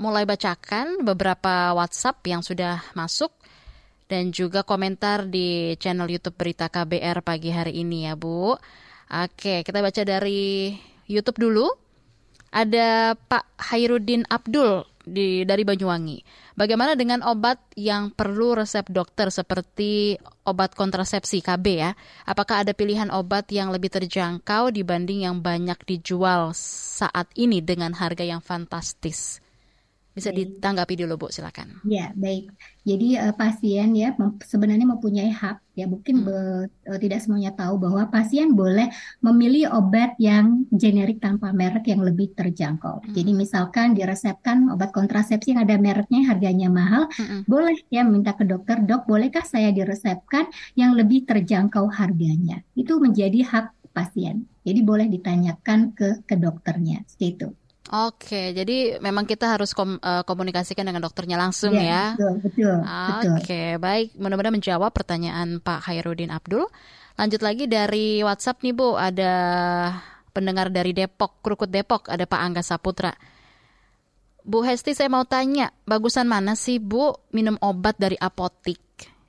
[0.00, 3.28] mulai bacakan beberapa WhatsApp yang sudah masuk
[4.08, 8.56] dan juga komentar di channel YouTube Berita KBR pagi hari ini ya Bu.
[9.12, 10.72] Oke, kita baca dari
[11.04, 11.68] YouTube dulu.
[12.48, 16.24] Ada Pak Hairudin Abdul di dari Banyuwangi.
[16.56, 21.90] Bagaimana dengan obat yang perlu resep dokter seperti obat kontrasepsi KB ya?
[22.26, 28.26] Apakah ada pilihan obat yang lebih terjangkau dibanding yang banyak dijual saat ini dengan harga
[28.26, 29.42] yang fantastis?
[30.12, 31.80] Bisa ditanggapi dulu Bu, silakan.
[31.88, 32.52] Ya, baik.
[32.84, 34.12] Jadi uh, pasien ya
[34.44, 36.26] sebenarnya mempunyai hak ya mungkin hmm.
[36.26, 36.36] be,
[36.90, 38.92] uh, tidak semuanya tahu bahwa pasien boleh
[39.24, 43.00] memilih obat yang generik tanpa merek yang lebih terjangkau.
[43.00, 43.14] Hmm.
[43.14, 47.48] Jadi misalkan diresepkan obat kontrasepsi yang ada mereknya harganya mahal, hmm.
[47.48, 53.46] boleh ya minta ke dokter, "Dok, bolehkah saya diresepkan yang lebih terjangkau harganya?" Itu menjadi
[53.46, 54.50] hak pasien.
[54.66, 57.04] Jadi boleh ditanyakan ke ke dokternya.
[57.06, 57.48] Seperti itu.
[57.90, 61.82] Oke, jadi memang kita harus kom uh, komunikasikan dengan dokternya langsung ya.
[61.82, 62.04] ya?
[62.14, 62.76] Betul, betul.
[63.42, 64.14] Oke, baik.
[64.22, 66.70] Mudah-mudahan menjawab pertanyaan Pak Hairudin Abdul.
[67.18, 69.32] Lanjut lagi dari WhatsApp nih Bu, ada
[70.30, 73.12] pendengar dari Depok, Krukut Depok, ada Pak Angga Saputra.
[74.42, 78.80] Bu Hesti, saya mau tanya, bagusan mana sih Bu minum obat dari apotik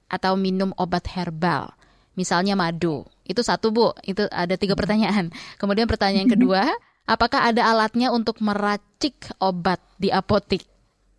[0.09, 1.73] atau minum obat herbal?
[2.13, 3.01] Misalnya madu.
[3.25, 5.33] Itu satu Bu, itu ada tiga pertanyaan.
[5.57, 6.65] Kemudian pertanyaan kedua,
[7.03, 10.63] Apakah ada alatnya untuk meracik obat di apotik?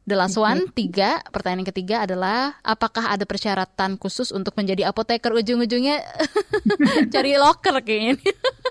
[0.05, 1.17] The last one, tiga.
[1.33, 5.33] Pertanyaan ketiga adalah, apakah ada persyaratan khusus untuk menjadi apoteker?
[5.33, 6.05] Ujung-ujungnya
[7.13, 8.21] cari loker kayaknya.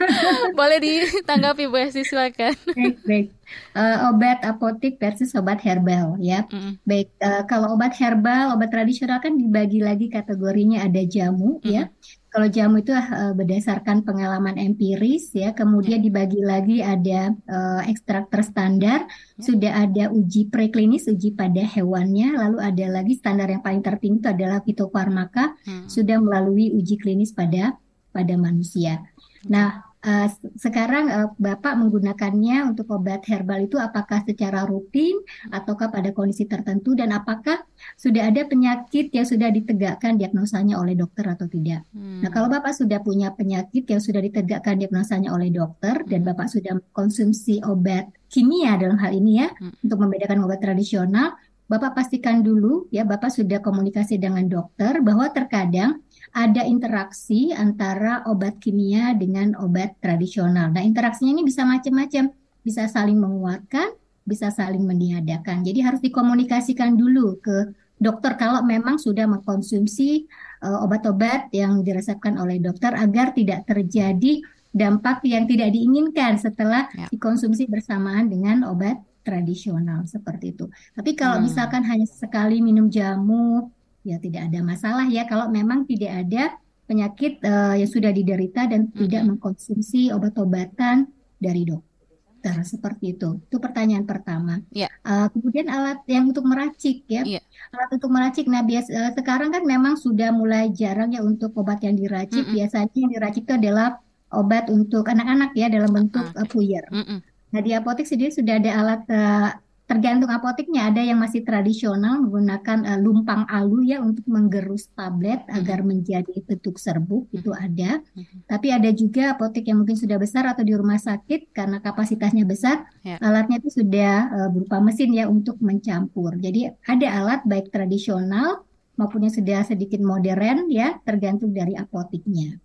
[0.58, 2.54] Boleh ditanggapi Bu Esi, silakan.
[2.78, 3.28] Baik, baik.
[3.73, 6.45] Uh, obat apotik versus obat herbal ya.
[6.54, 6.78] Mm.
[6.86, 11.65] Baik, uh, kalau obat herbal, obat tradisional kan dibagi lagi kategorinya ada jamu mm.
[11.65, 11.89] ya.
[12.34, 16.06] Kalau jamu itu uh, berdasarkan pengalaman empiris ya, kemudian ya.
[16.10, 19.41] dibagi lagi ada uh, ekstrak terstandar, ya.
[19.46, 24.30] sudah ada uji preklinis, uji pada hewannya, lalu ada lagi standar yang paling tertinggi itu
[24.34, 25.86] adalah fitofarmaka, hmm.
[25.86, 27.78] sudah melalui uji klinis pada
[28.10, 29.06] pada manusia.
[29.46, 30.28] Nah, Uh,
[30.60, 35.16] sekarang uh, Bapak menggunakannya untuk obat herbal itu apakah secara rutin
[35.48, 37.63] ataukah pada kondisi tertentu dan apakah
[37.96, 41.88] sudah ada penyakit yang sudah ditegakkan diagnosanya oleh dokter atau tidak.
[41.96, 42.20] Hmm.
[42.20, 46.30] Nah, kalau Bapak sudah punya penyakit yang sudah ditegakkan diagnosanya oleh dokter dan hmm.
[46.36, 49.88] Bapak sudah konsumsi obat kimia dalam hal ini ya hmm.
[49.88, 56.04] untuk membedakan obat tradisional, Bapak pastikan dulu ya Bapak sudah komunikasi dengan dokter bahwa terkadang
[56.36, 60.73] ada interaksi antara obat kimia dengan obat tradisional.
[60.73, 62.34] Nah, interaksinya ini bisa macam-macam,
[62.65, 63.95] bisa saling menguatkan,
[64.26, 65.62] bisa saling meniadakan.
[65.62, 67.71] Jadi harus dikomunikasikan dulu ke
[68.02, 70.28] dokter kalau memang sudah mengkonsumsi
[70.65, 77.08] uh, obat-obat yang diresepkan oleh dokter agar tidak terjadi dampak yang tidak diinginkan setelah ya.
[77.13, 80.67] dikonsumsi bersamaan dengan obat tradisional seperti itu.
[80.93, 81.47] Tapi kalau hmm.
[81.47, 83.71] misalkan hanya sekali minum jamu
[84.03, 88.88] ya tidak ada masalah ya kalau memang tidak ada penyakit uh, yang sudah diderita dan
[88.88, 88.99] mm-hmm.
[89.07, 91.07] tidak mengkonsumsi obat-obatan
[91.39, 93.39] dari dokter seperti itu.
[93.47, 94.59] Itu pertanyaan pertama.
[94.75, 94.91] Yeah.
[94.91, 95.07] Ya.
[95.07, 97.23] Uh, kemudian alat yang untuk meracik ya.
[97.23, 97.43] Yeah.
[97.71, 98.45] Alat untuk meracik.
[98.51, 102.43] Nah, bias uh, sekarang kan memang sudah mulai jarang ya untuk obat yang diracik.
[102.43, 102.55] Mm-hmm.
[102.59, 104.03] Biasanya yang diracik itu adalah
[104.36, 106.83] obat untuk anak-anak ya dalam bentuk uh, puyer.
[106.91, 107.33] Mm-hmm.
[107.54, 109.50] Nah, di apotek sendiri sudah ada alat uh,
[109.84, 115.58] tergantung apoteknya ada yang masih tradisional menggunakan uh, lumpang alu ya untuk menggerus tablet mm-hmm.
[115.60, 118.48] agar menjadi bentuk serbuk itu ada mm-hmm.
[118.48, 122.88] tapi ada juga apotek yang mungkin sudah besar atau di rumah sakit karena kapasitasnya besar
[123.04, 123.20] yeah.
[123.20, 128.63] alatnya itu sudah uh, berupa mesin ya untuk mencampur jadi ada alat baik tradisional
[128.96, 132.56] maupun yang sudah sedikit modern ya tergantung dari apoteknya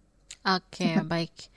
[0.47, 1.51] oke okay, baik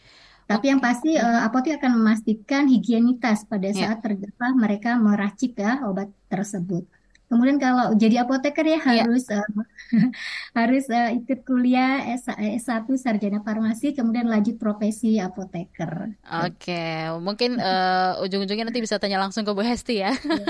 [0.52, 3.96] tapi yang pasti uh, apotek akan memastikan higienitas pada ya.
[3.96, 4.52] saat yeah.
[4.52, 6.84] mereka meracik ya obat tersebut.
[7.32, 9.08] Kemudian kalau jadi apoteker ya, ya.
[9.08, 9.48] harus yeah.
[9.48, 10.12] uh,
[10.60, 16.12] harus uh, ikut kuliah S S1 sarjana farmasi kemudian lanjut profesi apoteker.
[16.44, 17.08] Oke, okay.
[17.24, 20.12] mungkin uh, ujung-ujungnya nanti bisa tanya langsung ke Bu Hesti ya.
[20.12, 20.44] Iya.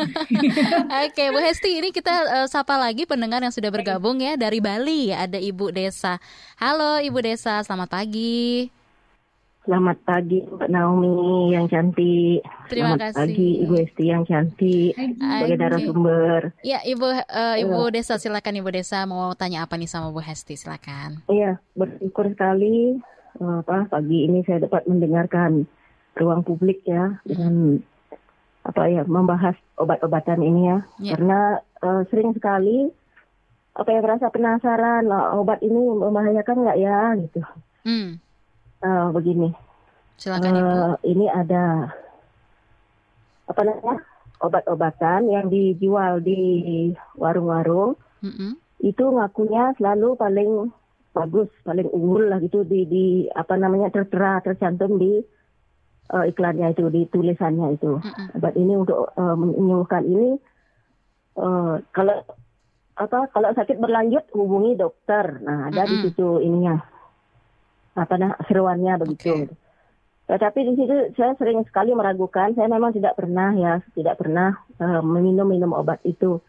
[1.05, 4.57] Oke, okay, Bu Hesti ini kita uh, sapa lagi pendengar yang sudah bergabung ya dari
[4.57, 5.13] Bali.
[5.13, 6.17] Ada Ibu Desa.
[6.57, 8.80] Halo Ibu Desa, selamat pagi.
[9.61, 12.41] Selamat pagi Mbak Naomi yang cantik.
[12.65, 13.17] Terima Selamat kasih.
[13.21, 16.41] pagi Ibu Esti yang cantik sebagai narasumber.
[16.65, 17.93] Ya Ibu uh, Ibu ya.
[17.93, 21.21] Desa silakan Ibu Desa mau tanya apa nih sama Bu Hesti silakan.
[21.29, 23.05] Iya bersyukur sekali
[23.37, 25.69] uh, apa pagi ini saya dapat mendengarkan
[26.17, 27.85] ruang publik ya dengan
[28.65, 31.13] apa ya membahas obat-obatan ini ya, ya.
[31.13, 32.89] karena uh, sering sekali
[33.77, 35.05] apa yang merasa penasaran
[35.37, 37.41] obat ini membahayakan nggak ya gitu.
[37.85, 38.17] Hmm
[38.81, 39.49] uh, begini.
[40.21, 40.69] Silakan Ibu.
[40.69, 41.89] Uh, ini ada
[43.49, 44.05] apa namanya
[44.41, 47.97] obat-obatan yang dijual di warung-warung.
[48.21, 48.51] Mm -hmm.
[48.81, 50.51] Itu ngakunya selalu paling
[51.11, 55.21] bagus, paling unggul lah gitu di, di apa namanya tertera tercantum di
[56.13, 57.97] uh, iklannya itu, di tulisannya itu.
[57.97, 58.37] Mm -hmm.
[58.41, 60.29] Obat ini untuk uh, menyembuhkan ini
[61.37, 62.17] uh, kalau
[62.97, 65.41] apa kalau sakit berlanjut hubungi dokter.
[65.41, 65.91] Nah ada mm -hmm.
[65.93, 66.90] di situ ininya
[67.95, 69.47] apa nah seruannya begitu.
[69.47, 69.59] Okay.
[70.31, 72.55] Tetapi di situ saya sering sekali meragukan.
[72.55, 76.39] Saya memang tidak pernah ya, tidak pernah uh, meminum minum obat itu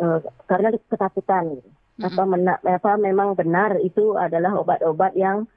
[0.00, 1.60] uh, karena ketakutan.
[1.60, 2.08] Mm-hmm.
[2.12, 5.48] Apa, mena- apa memang benar itu adalah obat-obat yang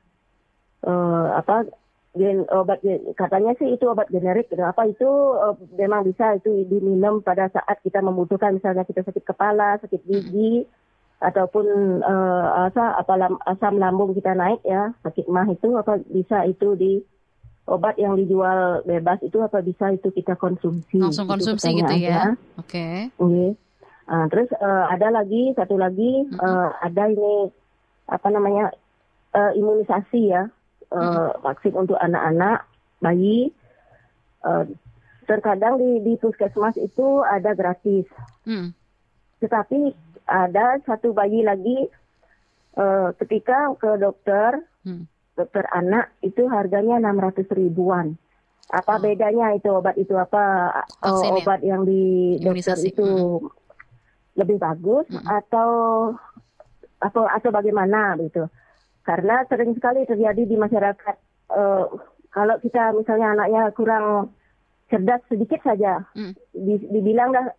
[0.88, 1.68] uh, apa
[2.16, 2.80] gen, obat
[3.16, 4.52] katanya sih itu obat generik.
[4.56, 9.80] Apa itu uh, memang bisa itu diminum pada saat kita membutuhkan misalnya kita sakit kepala,
[9.80, 10.68] sakit gigi.
[10.68, 10.79] Mm-hmm
[11.20, 16.80] ataupun uh, asa apa asam lambung kita naik ya sakit mah itu apa bisa itu
[16.80, 17.04] di
[17.68, 22.72] obat yang dijual bebas itu apa bisa itu kita konsumsi langsung konsumsi gitu ya oke
[22.72, 23.12] okay.
[23.20, 23.52] okay.
[24.08, 26.40] uh, terus uh, ada lagi satu lagi mm -hmm.
[26.40, 27.52] uh, ada ini
[28.08, 28.72] apa namanya
[29.36, 30.48] uh, imunisasi ya
[30.90, 31.28] uh, mm -hmm.
[31.44, 32.64] vaksin untuk anak-anak
[33.04, 33.52] bayi
[34.48, 34.64] uh,
[35.28, 38.08] terkadang di di puskesmas itu ada gratis
[38.48, 38.72] mm.
[39.44, 39.94] tetapi
[40.30, 41.90] ada satu bayi lagi
[42.78, 45.10] uh, ketika ke dokter hmm.
[45.34, 48.16] dokter anak itu harganya enam ratus ribuan
[48.70, 49.02] apa oh.
[49.02, 50.70] bedanya itu obat itu apa
[51.02, 51.74] Vaksin, uh, obat ya?
[51.74, 52.94] yang di dokter Imunisasi.
[52.94, 53.10] itu
[53.42, 53.50] hmm.
[54.38, 55.26] lebih bagus hmm.
[55.26, 55.70] atau
[57.02, 58.46] atau atau bagaimana gitu
[59.02, 61.16] karena sering sekali terjadi di masyarakat
[61.50, 61.90] uh,
[62.30, 64.30] kalau kita misalnya anaknya kurang
[64.94, 66.38] cerdas sedikit saja hmm.
[66.94, 67.50] dibilang dah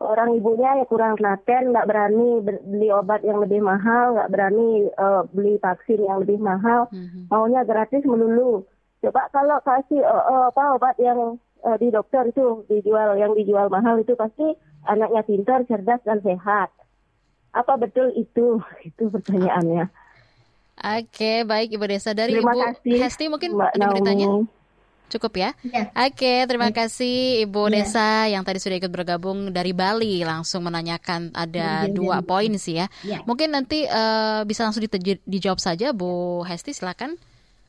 [0.00, 5.24] orang ibunya ya kurang telaten, nggak berani beli obat yang lebih mahal, nggak berani uh,
[5.32, 7.32] beli vaksin yang lebih mahal, mm-hmm.
[7.32, 8.68] maunya gratis melulu.
[9.00, 13.72] Coba kalau kasih uh, uh, apa obat yang uh, di dokter itu dijual yang dijual
[13.72, 14.52] mahal itu pasti
[14.84, 16.68] anaknya pintar, cerdas dan sehat.
[17.56, 18.60] Apa betul itu?
[18.88, 19.88] Itu pertanyaannya.
[20.76, 24.28] Oke, baik Ibu Desa dari Terima Ibu kasih, Hesti mungkin Mbak ada bertanya?
[25.06, 25.50] Cukup ya?
[25.62, 25.88] ya.
[25.94, 26.74] Oke, terima ya.
[26.84, 27.82] kasih Ibu ya.
[27.82, 32.26] Desa yang tadi sudah ikut bergabung dari Bali langsung menanyakan ada ya, dua ya.
[32.26, 32.86] poin sih ya.
[33.06, 33.22] ya.
[33.22, 34.82] Mungkin nanti uh, bisa langsung
[35.26, 37.14] dijawab saja Bu Hesti silakan.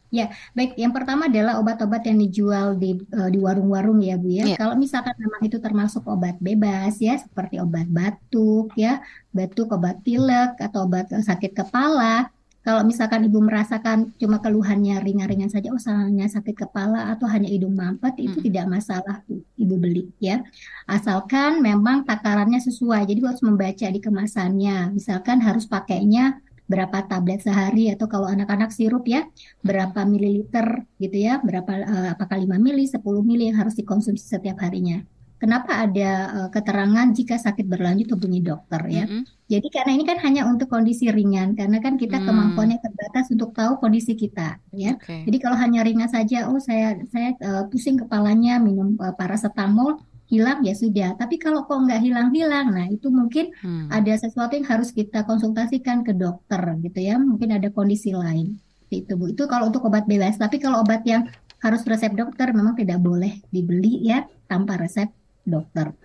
[0.08, 0.80] Ya, baik.
[0.80, 4.44] Yang pertama adalah obat-obat yang dijual di uh, di warung-warung ya, Bu ya.
[4.48, 4.56] ya.
[4.56, 9.04] Kalau misalkan memang itu termasuk obat bebas ya, seperti obat batuk ya,
[9.36, 12.32] batuk, obat pilek atau obat sakit kepala,
[12.68, 17.72] kalau misalkan ibu merasakan cuma keluhannya ringan-ringan saja, oh salahnya sakit kepala atau hanya hidung
[17.72, 18.44] mampet, itu hmm.
[18.44, 19.24] tidak masalah
[19.56, 20.44] ibu beli ya.
[20.84, 23.08] Asalkan memang takarannya sesuai.
[23.08, 24.92] Jadi harus membaca di kemasannya.
[24.92, 29.24] Misalkan harus pakainya berapa tablet sehari atau kalau anak-anak sirup ya
[29.64, 34.60] berapa mililiter gitu ya berapa uh, apakah 5 mili 10 mili yang harus dikonsumsi setiap
[34.60, 35.00] harinya
[35.38, 39.06] Kenapa ada uh, keterangan jika sakit berlanjut hubungi dokter ya?
[39.06, 39.24] Mm -hmm.
[39.48, 42.26] Jadi karena ini kan hanya untuk kondisi ringan, karena kan kita mm.
[42.26, 44.98] kemampuannya terbatas untuk tahu kondisi kita ya.
[44.98, 45.30] Okay.
[45.30, 50.66] Jadi kalau hanya ringan saja, oh saya saya uh, pusing kepalanya minum uh, paracetamol hilang
[50.66, 51.16] ya sudah.
[51.16, 53.94] Tapi kalau kok nggak hilang-hilang, nah itu mungkin hmm.
[53.94, 57.16] ada sesuatu yang harus kita konsultasikan ke dokter gitu ya.
[57.16, 58.60] Mungkin ada kondisi lain
[58.92, 59.32] itu bu.
[59.32, 60.36] Itu kalau untuk obat bebas.
[60.36, 61.30] Tapi kalau obat yang
[61.64, 65.10] harus resep dokter memang tidak boleh dibeli ya tanpa resep
[65.48, 65.96] dokter.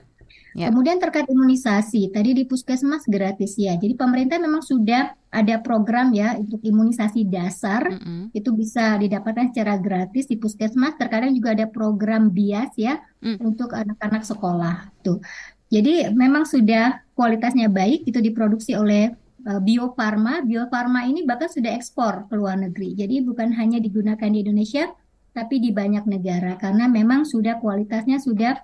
[0.53, 0.69] Ya.
[0.69, 3.73] Kemudian terkait imunisasi, tadi di puskesmas gratis ya.
[3.73, 8.23] Jadi pemerintah memang sudah ada program ya untuk imunisasi dasar, mm -hmm.
[8.37, 11.01] itu bisa didapatkan secara gratis di puskesmas.
[11.01, 13.41] Terkadang juga ada program bias ya mm.
[13.41, 15.25] untuk anak-anak sekolah tuh.
[15.73, 19.09] Jadi memang sudah kualitasnya baik, itu diproduksi oleh
[19.49, 20.45] uh, Bio Farma.
[20.45, 22.93] Bio Farma ini bahkan sudah ekspor ke luar negeri.
[22.93, 24.93] Jadi bukan hanya digunakan di Indonesia,
[25.33, 28.61] tapi di banyak negara karena memang sudah kualitasnya sudah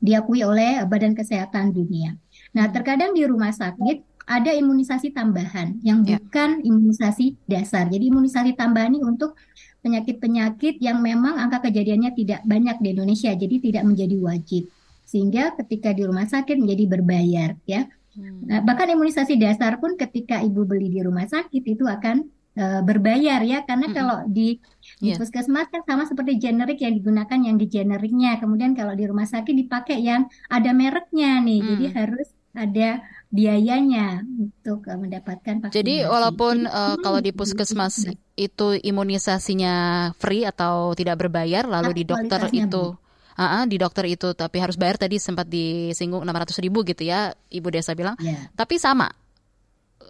[0.00, 2.14] diakui oleh Badan Kesehatan Dunia.
[2.52, 6.18] Nah, terkadang di rumah sakit ada imunisasi tambahan yang ya.
[6.18, 7.86] bukan imunisasi dasar.
[7.86, 9.38] Jadi imunisasi tambahan ini untuk
[9.86, 14.62] penyakit-penyakit yang memang angka kejadiannya tidak banyak di Indonesia, jadi tidak menjadi wajib.
[15.06, 17.86] Sehingga ketika di rumah sakit menjadi berbayar, ya.
[18.18, 18.50] Hmm.
[18.50, 22.26] Nah, bahkan imunisasi dasar pun ketika ibu beli di rumah sakit itu akan
[22.56, 23.98] uh, berbayar ya karena mm -hmm.
[24.00, 24.58] kalau di
[24.98, 25.18] di yeah.
[25.20, 29.54] puskesmas kan sama seperti generik yang digunakan yang di generiknya kemudian kalau di rumah sakit
[29.54, 31.68] dipakai yang ada mereknya nih mm.
[31.68, 35.76] jadi harus ada biayanya untuk uh, mendapatkan vaksinasi.
[35.76, 42.04] Jadi walaupun uh, kalau di puskesmas itu imunisasinya free atau tidak berbayar lalu nah, di
[42.08, 42.96] dokter itu
[43.36, 47.36] uh, uh, di dokter itu tapi harus bayar tadi sempat disinggung 600 ribu gitu ya
[47.52, 48.16] Ibu Desa bilang.
[48.24, 48.48] Yeah.
[48.56, 49.12] Tapi sama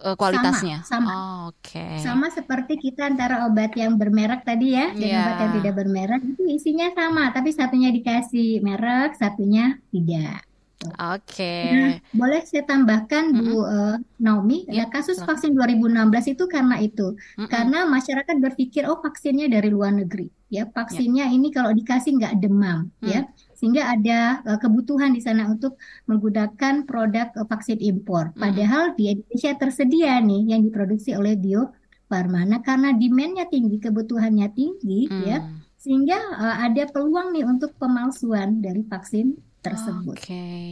[0.03, 0.85] uh, kualitasnya.
[0.85, 1.11] Sama, sama.
[1.13, 1.79] Oh, Oke.
[1.79, 1.95] Okay.
[2.03, 5.23] Sama seperti kita antara obat yang bermerek tadi ya dan yeah.
[5.25, 10.47] obat yang tidak bermerek itu isinya sama, tapi satunya dikasih merek, satunya tidak.
[10.85, 11.33] Oke.
[11.33, 11.73] Okay.
[11.73, 13.49] Nah, boleh saya tambahkan mm -hmm.
[13.49, 17.49] Bu uh, Naomi, ya kasus vaksin 2016 itu karena itu, mm -hmm.
[17.49, 21.37] karena masyarakat berpikir oh vaksinnya dari luar negeri, ya vaksinnya yeah.
[21.37, 23.09] ini kalau dikasih nggak demam, mm.
[23.09, 23.25] ya
[23.57, 28.37] sehingga ada uh, kebutuhan di sana untuk menggunakan produk uh, vaksin impor.
[28.37, 31.73] Padahal di Indonesia tersedia nih yang diproduksi oleh Bio
[32.07, 32.45] Farma.
[32.45, 35.25] Nah, karena demandnya tinggi, kebutuhannya tinggi, mm.
[35.27, 35.43] ya,
[35.81, 39.35] sehingga uh, ada peluang nih untuk pemalsuan dari vaksin
[39.65, 40.15] tersebut.
[40.15, 40.29] Oke.
[40.29, 40.67] Okay.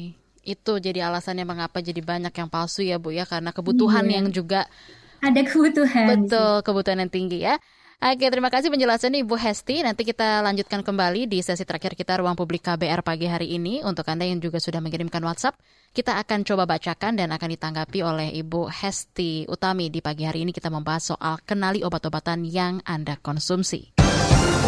[0.44, 4.20] Itu jadi alasannya mengapa jadi banyak yang palsu ya Bu ya karena kebutuhan iya.
[4.20, 4.68] yang juga
[5.24, 6.28] ada kebutuhan.
[6.28, 7.56] Betul, kebutuhan yang tinggi ya.
[8.04, 9.80] Oke, terima kasih penjelasannya Ibu Hesti.
[9.80, 13.80] Nanti kita lanjutkan kembali di sesi terakhir kita Ruang Publik KBR pagi hari ini.
[13.80, 15.56] Untuk Anda yang juga sudah mengirimkan WhatsApp,
[15.96, 19.88] kita akan coba bacakan dan akan ditanggapi oleh Ibu Hesti Utami.
[19.88, 23.96] Di pagi hari ini kita membahas soal kenali obat-obatan yang Anda konsumsi.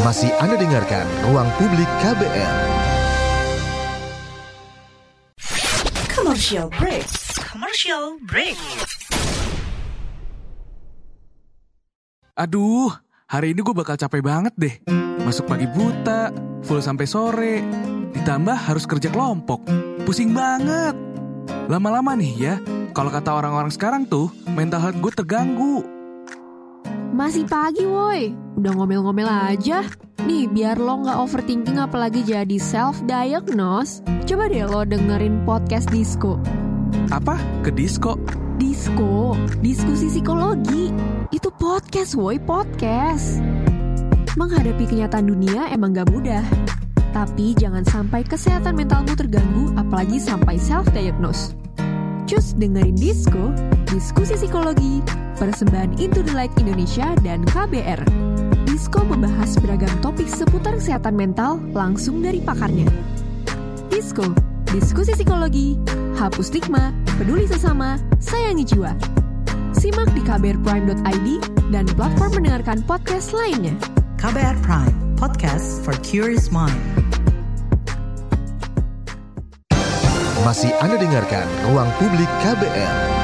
[0.01, 2.57] Masih Anda dengarkan Ruang Publik KBR.
[6.09, 7.05] Commercial break.
[7.53, 8.57] Commercial break.
[12.37, 12.93] Aduh,
[13.27, 14.74] Hari ini gue bakal capek banget deh.
[15.27, 16.31] Masuk pagi buta,
[16.62, 17.59] full sampai sore.
[18.14, 19.66] Ditambah harus kerja kelompok.
[20.07, 20.95] Pusing banget.
[21.66, 22.55] Lama-lama nih ya,
[22.95, 25.83] kalau kata orang-orang sekarang tuh, mental health gue terganggu.
[27.11, 28.31] Masih pagi woi,
[28.62, 29.83] udah ngomel-ngomel aja.
[30.22, 36.39] Nih, biar lo nggak overthinking apalagi jadi self-diagnose, coba deh lo dengerin podcast Disco.
[37.11, 37.35] Apa?
[37.66, 38.14] Ke disco?
[38.57, 40.88] Disko, diskusi psikologi.
[41.28, 43.44] Itu podcast, woi, podcast.
[44.32, 46.40] Menghadapi kenyataan dunia emang gak mudah.
[47.12, 51.52] Tapi jangan sampai kesehatan mentalmu terganggu, apalagi sampai self-diagnose.
[52.24, 53.52] Cus dengerin Disko,
[53.92, 55.04] diskusi psikologi,
[55.36, 58.00] persembahan Into the Light Indonesia dan KBR.
[58.64, 62.88] Disko membahas beragam topik seputar kesehatan mental langsung dari pakarnya.
[63.92, 64.32] Disko,
[64.77, 65.81] diskusi psikologi,
[66.20, 68.93] hapus stigma, peduli sesama, sayangi jiwa.
[69.72, 71.29] Simak di kbrprime.id
[71.72, 73.72] dan platform mendengarkan podcast lainnya.
[74.20, 76.77] KBR Prime, podcast for curious mind.
[80.45, 83.16] Masih Anda dengarkan Ruang Publik KBR.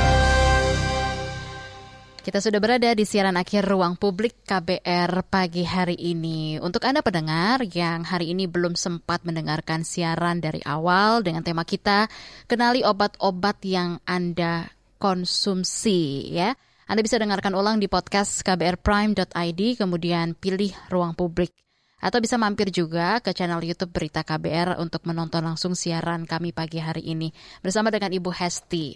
[2.22, 6.54] Kita sudah berada di siaran akhir ruang publik KBR pagi hari ini.
[6.62, 12.06] Untuk Anda pendengar yang hari ini belum sempat mendengarkan siaran dari awal dengan tema kita,
[12.46, 14.70] kenali obat-obat yang Anda
[15.02, 16.54] konsumsi ya.
[16.86, 21.50] Anda bisa dengarkan ulang di podcast kbrprime.id, kemudian pilih ruang publik.
[21.98, 26.78] Atau bisa mampir juga ke channel YouTube Berita KBR untuk menonton langsung siaran kami pagi
[26.78, 27.34] hari ini
[27.66, 28.94] bersama dengan Ibu Hesti.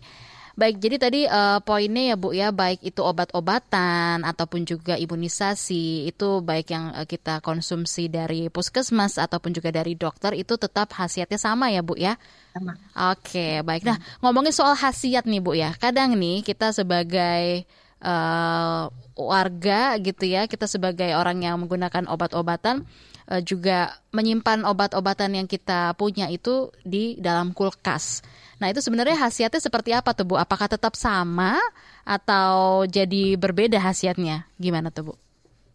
[0.57, 6.41] Baik, jadi tadi uh, poinnya ya Bu ya, baik itu obat-obatan ataupun juga imunisasi, itu
[6.41, 11.69] baik yang uh, kita konsumsi dari puskesmas ataupun juga dari dokter itu tetap khasiatnya sama
[11.69, 12.17] ya Bu ya.
[12.57, 12.73] Sama.
[13.13, 13.85] Oke, baik.
[13.85, 15.77] Nah, ngomongin soal khasiat nih Bu ya.
[15.77, 17.69] Kadang nih kita sebagai
[18.01, 22.89] uh, warga gitu ya, kita sebagai orang yang menggunakan obat-obatan
[23.29, 28.25] uh, juga menyimpan obat-obatan yang kita punya itu di dalam kulkas.
[28.57, 30.35] Nah itu sebenarnya khasiatnya seperti apa tuh Bu?
[30.41, 31.61] Apakah tetap sama
[32.03, 34.49] atau jadi berbeda khasiatnya?
[34.57, 35.15] Gimana tuh Bu?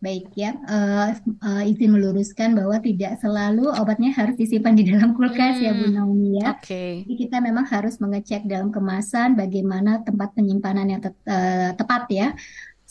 [0.01, 1.13] Baik ya, uh,
[1.45, 5.85] uh, izin meluruskan bahwa tidak selalu obatnya harus disimpan di dalam kulkas hmm, ya Bu
[5.85, 6.57] hmm, Naomi ya.
[6.57, 7.05] Okay.
[7.05, 12.27] Jadi kita memang harus mengecek dalam kemasan bagaimana tempat penyimpanan yang te uh, tepat ya.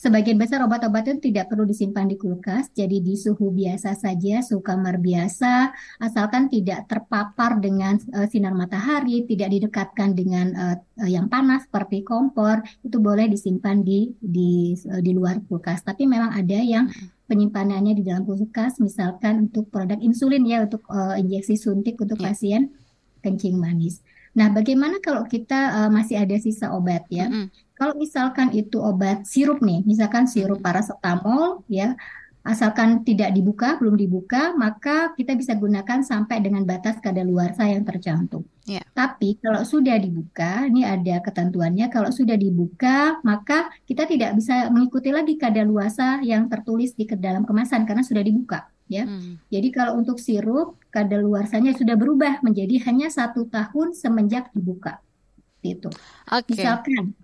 [0.01, 4.64] Sebagian besar obat-obat itu tidak perlu disimpan di kulkas, jadi di suhu biasa saja, suhu
[4.64, 11.68] kamar biasa, asalkan tidak terpapar dengan uh, sinar matahari, tidak didekatkan dengan uh, yang panas
[11.68, 15.84] seperti kompor, itu boleh disimpan di di uh, di luar kulkas.
[15.84, 16.88] Tapi memang ada yang
[17.28, 22.32] penyimpanannya di dalam kulkas, misalkan untuk produk insulin ya, untuk uh, injeksi suntik untuk yeah.
[22.32, 22.72] pasien
[23.20, 24.01] kencing manis.
[24.31, 27.26] Nah, bagaimana kalau kita uh, masih ada sisa obat ya?
[27.26, 27.47] Mm -hmm.
[27.74, 31.97] Kalau misalkan itu obat sirup nih, misalkan sirup paracetamol ya,
[32.41, 38.45] asalkan tidak dibuka, belum dibuka, maka kita bisa gunakan sampai dengan batas kadaluarsa yang tercantum.
[38.64, 38.85] Yeah.
[38.97, 41.93] Tapi kalau sudah dibuka, ini ada ketentuannya.
[41.93, 47.85] Kalau sudah dibuka, maka kita tidak bisa mengikuti lagi kadaluarsa yang tertulis di dalam kemasan
[47.85, 48.72] karena sudah dibuka.
[48.91, 49.47] Ya, hmm.
[49.55, 54.99] jadi kalau untuk sirup kadaluarsanya sudah berubah menjadi hanya satu tahun semenjak dibuka,
[55.62, 55.88] itu.
[56.26, 56.59] Okay.
[56.59, 57.14] Misalkan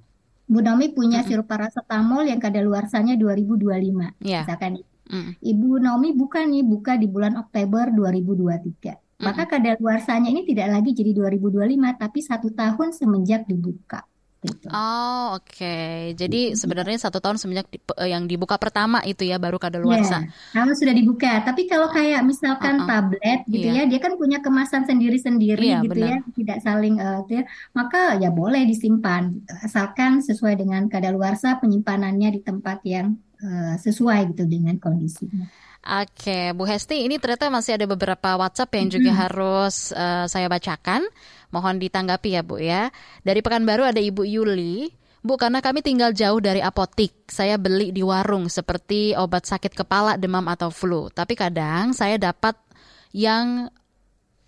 [0.47, 1.43] Bu Naomi punya mm -hmm.
[1.43, 4.23] sirup paracetamol yang kadaluarsanya 2025.
[4.23, 4.47] Yeah.
[4.47, 4.79] Misalkan
[5.11, 5.43] mm.
[5.43, 8.95] Ibu Naomi buka nih, buka di bulan Oktober 2023.
[9.17, 14.05] Maka kadaluarsanya ini tidak lagi jadi 2025, tapi satu tahun semenjak dibuka.
[14.47, 14.67] Gitu.
[14.71, 16.15] Oh oke, okay.
[16.15, 20.23] jadi sebenarnya satu tahun semenjak di, eh, yang dibuka pertama itu ya baru kadaluarsa.
[20.23, 20.55] Yeah.
[20.55, 22.89] Kalau sudah dibuka, tapi kalau kayak misalkan uh -uh.
[22.89, 23.85] tablet gitu yeah.
[23.85, 26.09] ya, dia kan punya kemasan sendiri-sendiri yeah, gitu benar.
[26.09, 27.45] ya, tidak saling uh, gitu ya,
[27.75, 34.47] maka ya boleh disimpan asalkan sesuai dengan kadaluarsa penyimpanannya di tempat yang uh, sesuai gitu
[34.47, 35.51] dengan kondisinya.
[35.87, 39.21] Oke, Bu Hesti, ini ternyata masih ada beberapa WhatsApp yang juga hmm.
[39.23, 41.07] harus uh, saya bacakan.
[41.51, 42.91] Mohon ditanggapi ya Bu ya.
[43.23, 44.91] Dari Pekanbaru ada Ibu Yuli.
[45.27, 50.15] Bu, karena kami tinggal jauh dari apotik, saya beli di warung seperti obat sakit kepala,
[50.15, 51.11] demam atau flu.
[51.11, 52.55] Tapi kadang saya dapat
[53.11, 53.67] yang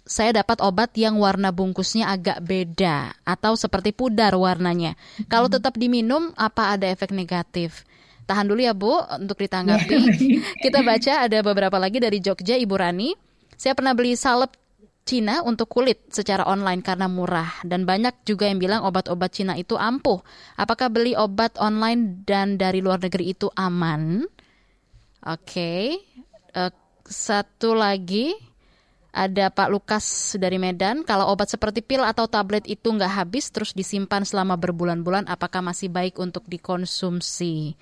[0.09, 4.97] saya dapat obat yang warna bungkusnya agak beda atau seperti pudar warnanya.
[5.29, 7.83] Kalau tetap diminum, apa ada efek negatif?
[8.25, 9.99] Tahan dulu ya Bu untuk ditanggapi.
[10.65, 13.13] Kita baca ada beberapa lagi dari Jogja Ibu Rani.
[13.59, 14.55] Saya pernah beli salep
[15.09, 19.73] Cina untuk kulit secara online karena murah dan banyak juga yang bilang obat-obat Cina itu
[19.81, 20.21] ampuh.
[20.61, 24.29] Apakah beli obat online dan dari luar negeri itu aman?
[25.25, 25.85] Oke, okay.
[26.53, 26.73] uh, eh,
[27.09, 28.37] satu lagi
[29.17, 31.01] ada Pak Lukas dari Medan.
[31.09, 35.89] Kalau obat seperti pil atau tablet itu nggak habis terus disimpan selama berbulan-bulan, apakah masih
[35.89, 37.81] baik untuk dikonsumsi?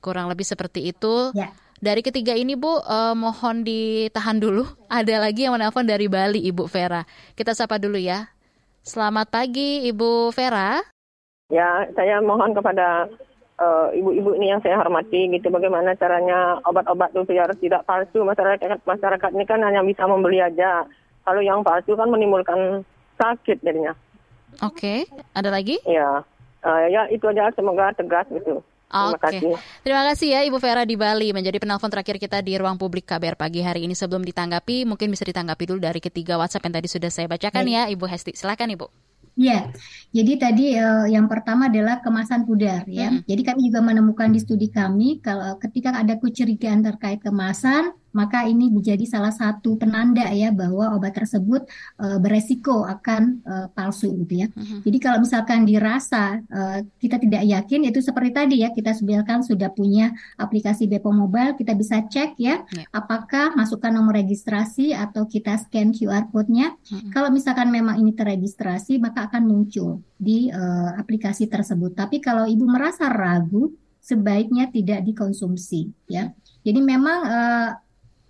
[0.00, 1.28] Kurang lebih seperti itu.
[1.36, 1.52] Ya.
[1.78, 4.66] Dari ketiga ini Bu, uh, mohon ditahan dulu.
[4.90, 7.06] Ada lagi yang menelpon dari Bali, Ibu Vera.
[7.38, 8.34] Kita sapa dulu ya.
[8.82, 10.82] Selamat pagi, Ibu Vera.
[11.54, 13.06] Ya, saya mohon kepada
[13.62, 18.82] uh, ibu-ibu ini yang saya hormati gitu bagaimana caranya obat-obat itu biar tidak palsu masyarakat
[18.82, 20.86] masyarakat ini kan hanya bisa membeli aja
[21.26, 22.82] kalau yang palsu kan menimbulkan
[23.18, 23.92] sakit jadinya
[24.62, 24.98] oke okay.
[25.34, 26.22] ada lagi ya
[26.62, 29.40] uh, ya itu aja semoga tegas gitu Oke, okay.
[29.84, 33.36] terima kasih ya Ibu Vera di Bali menjadi penelpon terakhir kita di ruang publik KBR
[33.36, 33.92] pagi hari ini.
[33.92, 37.76] Sebelum ditanggapi, mungkin bisa ditanggapi dulu dari ketiga WhatsApp yang tadi sudah saya bacakan Baik.
[37.76, 38.32] ya, Ibu Hesti.
[38.32, 38.88] Silakan Ibu.
[39.38, 39.70] Ya,
[40.10, 43.14] jadi tadi uh, yang pertama adalah kemasan pudar ya.
[43.14, 43.22] Hmm.
[43.22, 48.66] Jadi kami juga menemukan di studi kami kalau ketika ada kecurigaan terkait kemasan, maka ini
[48.66, 51.62] menjadi salah satu penanda ya bahwa obat tersebut
[52.02, 54.46] uh, beresiko akan uh, palsu gitu ya.
[54.50, 54.82] Uh-huh.
[54.82, 59.70] Jadi kalau misalkan dirasa uh, kita tidak yakin itu seperti tadi ya kita sebutkan sudah
[59.70, 62.86] punya aplikasi Bepom Mobile kita bisa cek ya yeah.
[62.90, 66.74] apakah masukkan nomor registrasi atau kita scan QR code-nya.
[66.74, 67.14] Uh-huh.
[67.14, 71.94] Kalau misalkan memang ini terregistrasi maka akan muncul di uh, aplikasi tersebut.
[71.94, 73.70] Tapi kalau ibu merasa ragu
[74.08, 76.32] sebaiknya tidak dikonsumsi ya.
[76.64, 77.70] Jadi memang uh,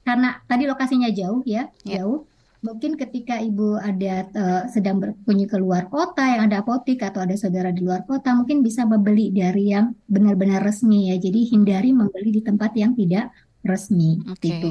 [0.08, 2.00] karena tadi lokasinya jauh ya, yeah.
[2.00, 2.24] jauh.
[2.58, 7.36] Mungkin ketika ibu ada uh, sedang berkunjung ke luar kota yang ada apotik atau ada
[7.38, 11.22] saudara di luar kota, mungkin bisa membeli dari yang benar-benar resmi ya.
[11.22, 13.30] Jadi hindari membeli di tempat yang tidak
[13.62, 14.58] resmi okay.
[14.58, 14.68] gitu.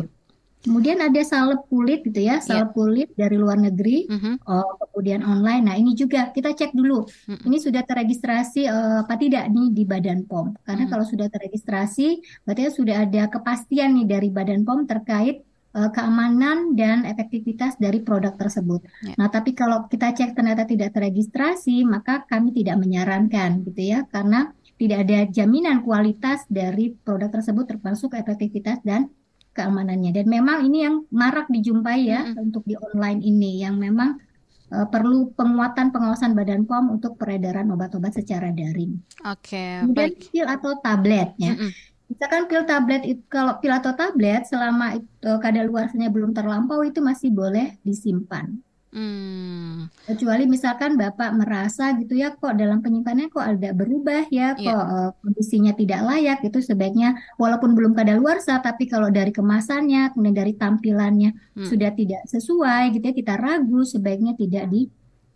[0.68, 2.44] Kemudian ada salep kulit gitu ya, iya.
[2.44, 2.76] salep yeah.
[2.76, 4.44] kulit dari luar negeri, mm-hmm.
[4.44, 5.64] oh, kemudian online.
[5.64, 7.48] Nah ini juga kita cek dulu, mm-hmm.
[7.48, 10.60] ini sudah terregistrasi uh, apa tidak nih di Badan POM?
[10.68, 10.92] Karena mm-hmm.
[10.92, 17.08] kalau sudah terregistrasi, berarti sudah ada kepastian nih dari Badan POM terkait uh, keamanan dan
[17.08, 18.84] efektivitas dari produk tersebut.
[19.08, 19.16] Yeah.
[19.24, 24.52] Nah tapi kalau kita cek ternyata tidak terregistrasi, maka kami tidak menyarankan gitu ya, karena
[24.78, 29.10] tidak ada jaminan kualitas dari produk tersebut termasuk efektivitas dan
[29.58, 30.14] keamanannya.
[30.14, 32.46] Dan memang ini yang marak dijumpai ya mm-hmm.
[32.46, 34.22] untuk di online ini yang memang
[34.70, 39.02] uh, perlu penguatan pengawasan Badan POM untuk peredaran obat-obat secara daring.
[39.26, 39.58] Oke.
[39.58, 40.30] Okay, Kemudian baik.
[40.30, 41.58] pil atau tablet ya.
[41.58, 41.72] Mm-hmm.
[42.08, 47.34] Misalkan pil tablet itu kalau pil atau tablet selama itu kadaluarsanya belum terlampau itu masih
[47.34, 48.62] boleh disimpan.
[48.88, 49.92] Hmm.
[50.08, 54.64] Kecuali misalkan Bapak merasa gitu ya kok dalam penyimpanannya kok ada berubah ya, iya.
[54.64, 54.80] kok yeah.
[54.80, 60.56] uh, kondisinya tidak layak itu sebaiknya walaupun belum kadaluarsa tapi kalau dari kemasannya kemudian dari
[60.56, 61.68] tampilannya hmm.
[61.68, 64.88] sudah tidak sesuai gitu ya kita ragu sebaiknya tidak di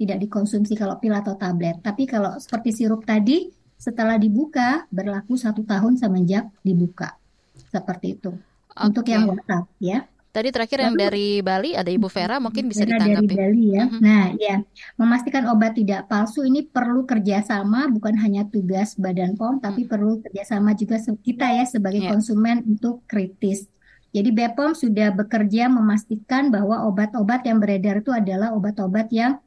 [0.02, 1.78] tidak dikonsumsi kalau pil atau tablet.
[1.86, 7.22] Tapi kalau seperti sirup tadi setelah dibuka berlaku satu tahun semenjak dibuka
[7.70, 8.34] seperti itu.
[8.72, 8.86] Okay.
[8.88, 10.08] Untuk yang WhatsApp ya.
[10.32, 13.36] Tadi terakhir Lalu, yang dari Bali ada Ibu Vera mungkin bisa Vera ditanggapi.
[13.36, 13.84] Dari Bali ya.
[13.84, 14.00] Uh-huh.
[14.00, 14.56] Nah, ya
[14.96, 19.92] memastikan obat tidak palsu ini perlu kerjasama bukan hanya tugas Badan POM tapi uh-huh.
[19.92, 22.12] perlu kerjasama juga kita ya sebagai yeah.
[22.16, 23.68] konsumen untuk kritis.
[24.12, 29.40] Jadi BPOM sudah bekerja memastikan bahwa obat-obat yang beredar itu adalah obat-obat yang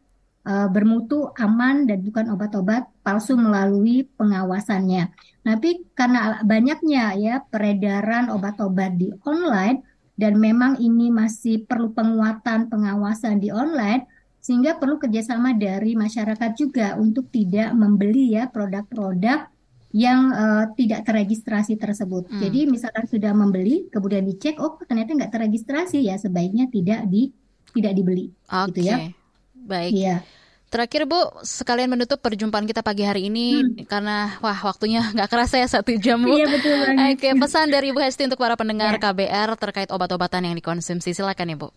[0.49, 5.13] uh, bermutu, aman dan bukan obat-obat palsu melalui pengawasannya.
[5.45, 9.85] Tapi karena banyaknya ya peredaran obat-obat di online
[10.15, 14.07] dan memang ini masih perlu penguatan pengawasan di online
[14.45, 19.49] sehingga perlu kerjasama dari masyarakat juga untuk tidak membeli ya produk-produk
[19.95, 22.27] yang uh, tidak terregistrasi tersebut.
[22.27, 22.43] Hmm.
[22.43, 27.31] Jadi misalkan sudah membeli, kemudian dicek, oh ternyata nggak terregistrasi ya sebaiknya tidak di
[27.73, 28.67] tidak dibeli, okay.
[28.71, 28.97] gitu ya.
[29.65, 29.91] Baik.
[29.95, 30.17] Iya.
[30.75, 33.87] Terakhir Bu, sekalian menutup perjumpaan kita pagi hari ini hmm.
[33.87, 36.35] karena wah waktunya nggak kerasa ya satu jam Bu.
[36.35, 37.15] Iya betul banget.
[37.15, 38.99] Oke, pesan dari Bu Hesti untuk para pendengar ya.
[38.99, 41.71] KBR terkait obat-obatan yang dikonsumsi silakan ya Bu.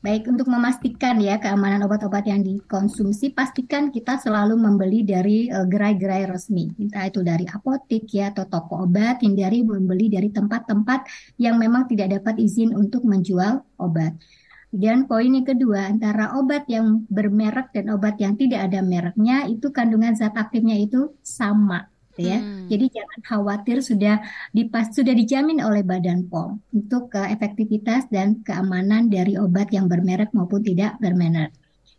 [0.00, 6.30] Baik, untuk memastikan ya keamanan obat-obat yang dikonsumsi, pastikan kita selalu membeli dari uh, gerai-gerai
[6.30, 6.70] resmi.
[6.78, 12.14] Entah itu dari apotik ya atau toko obat, hindari membeli dari tempat-tempat yang memang tidak
[12.14, 14.14] dapat izin untuk menjual obat.
[14.70, 19.74] Dan poin yang kedua, antara obat yang bermerek dan obat yang tidak ada mereknya itu
[19.74, 21.90] kandungan zat aktifnya itu sama
[22.20, 22.38] ya.
[22.38, 22.68] Hmm.
[22.68, 24.16] Jadi jangan khawatir sudah
[24.52, 30.30] dipas sudah dijamin oleh Badan POM untuk uh, efektivitas dan keamanan dari obat yang bermerek
[30.36, 31.50] maupun tidak bermerek.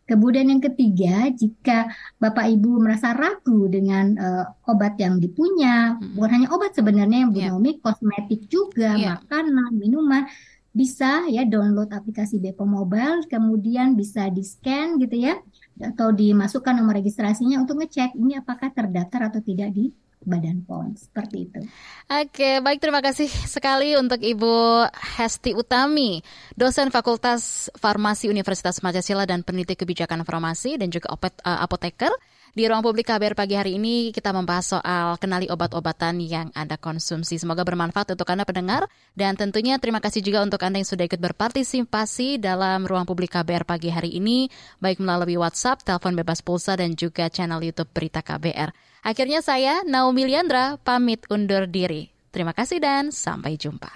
[0.10, 1.88] Kemudian yang ketiga, jika
[2.20, 6.20] Bapak Ibu merasa ragu dengan uh, obat yang dipunya, hmm.
[6.20, 7.52] bukan hanya obat sebenarnya yang Bu yeah.
[7.56, 9.16] Nomi, kosmetik juga, yeah.
[9.24, 10.28] makanan, minuman,
[10.72, 15.36] bisa ya download aplikasi Bepom Mobile, kemudian bisa di scan gitu ya,
[15.84, 19.92] atau dimasukkan nomor registrasinya untuk ngecek ini apakah terdaftar atau tidak di
[20.22, 21.60] Badan POM seperti itu.
[22.06, 24.86] Oke, baik terima kasih sekali untuk Ibu
[25.18, 26.22] Hesti Utami,
[26.54, 32.14] dosen Fakultas Farmasi Universitas Pancasila dan peneliti kebijakan farmasi dan juga opet, uh, apoteker.
[32.52, 37.39] Di ruang publik KBR pagi hari ini kita membahas soal kenali obat-obatan yang Anda konsumsi.
[37.39, 41.24] Semoga bermanfaat untuk Anda pendengar dan tentunya terima kasih juga untuk Anda yang sudah ikut
[41.24, 44.52] berpartisipasi dalam ruang publik KBR pagi hari ini
[44.84, 48.76] baik melalui WhatsApp, telepon bebas pulsa dan juga channel YouTube Berita KBR.
[49.08, 52.12] Akhirnya saya Naomi Liandra pamit undur diri.
[52.36, 53.88] Terima kasih dan sampai jumpa.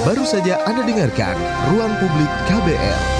[0.00, 1.36] Baru saja Anda dengarkan
[1.76, 3.19] Ruang Publik KBR.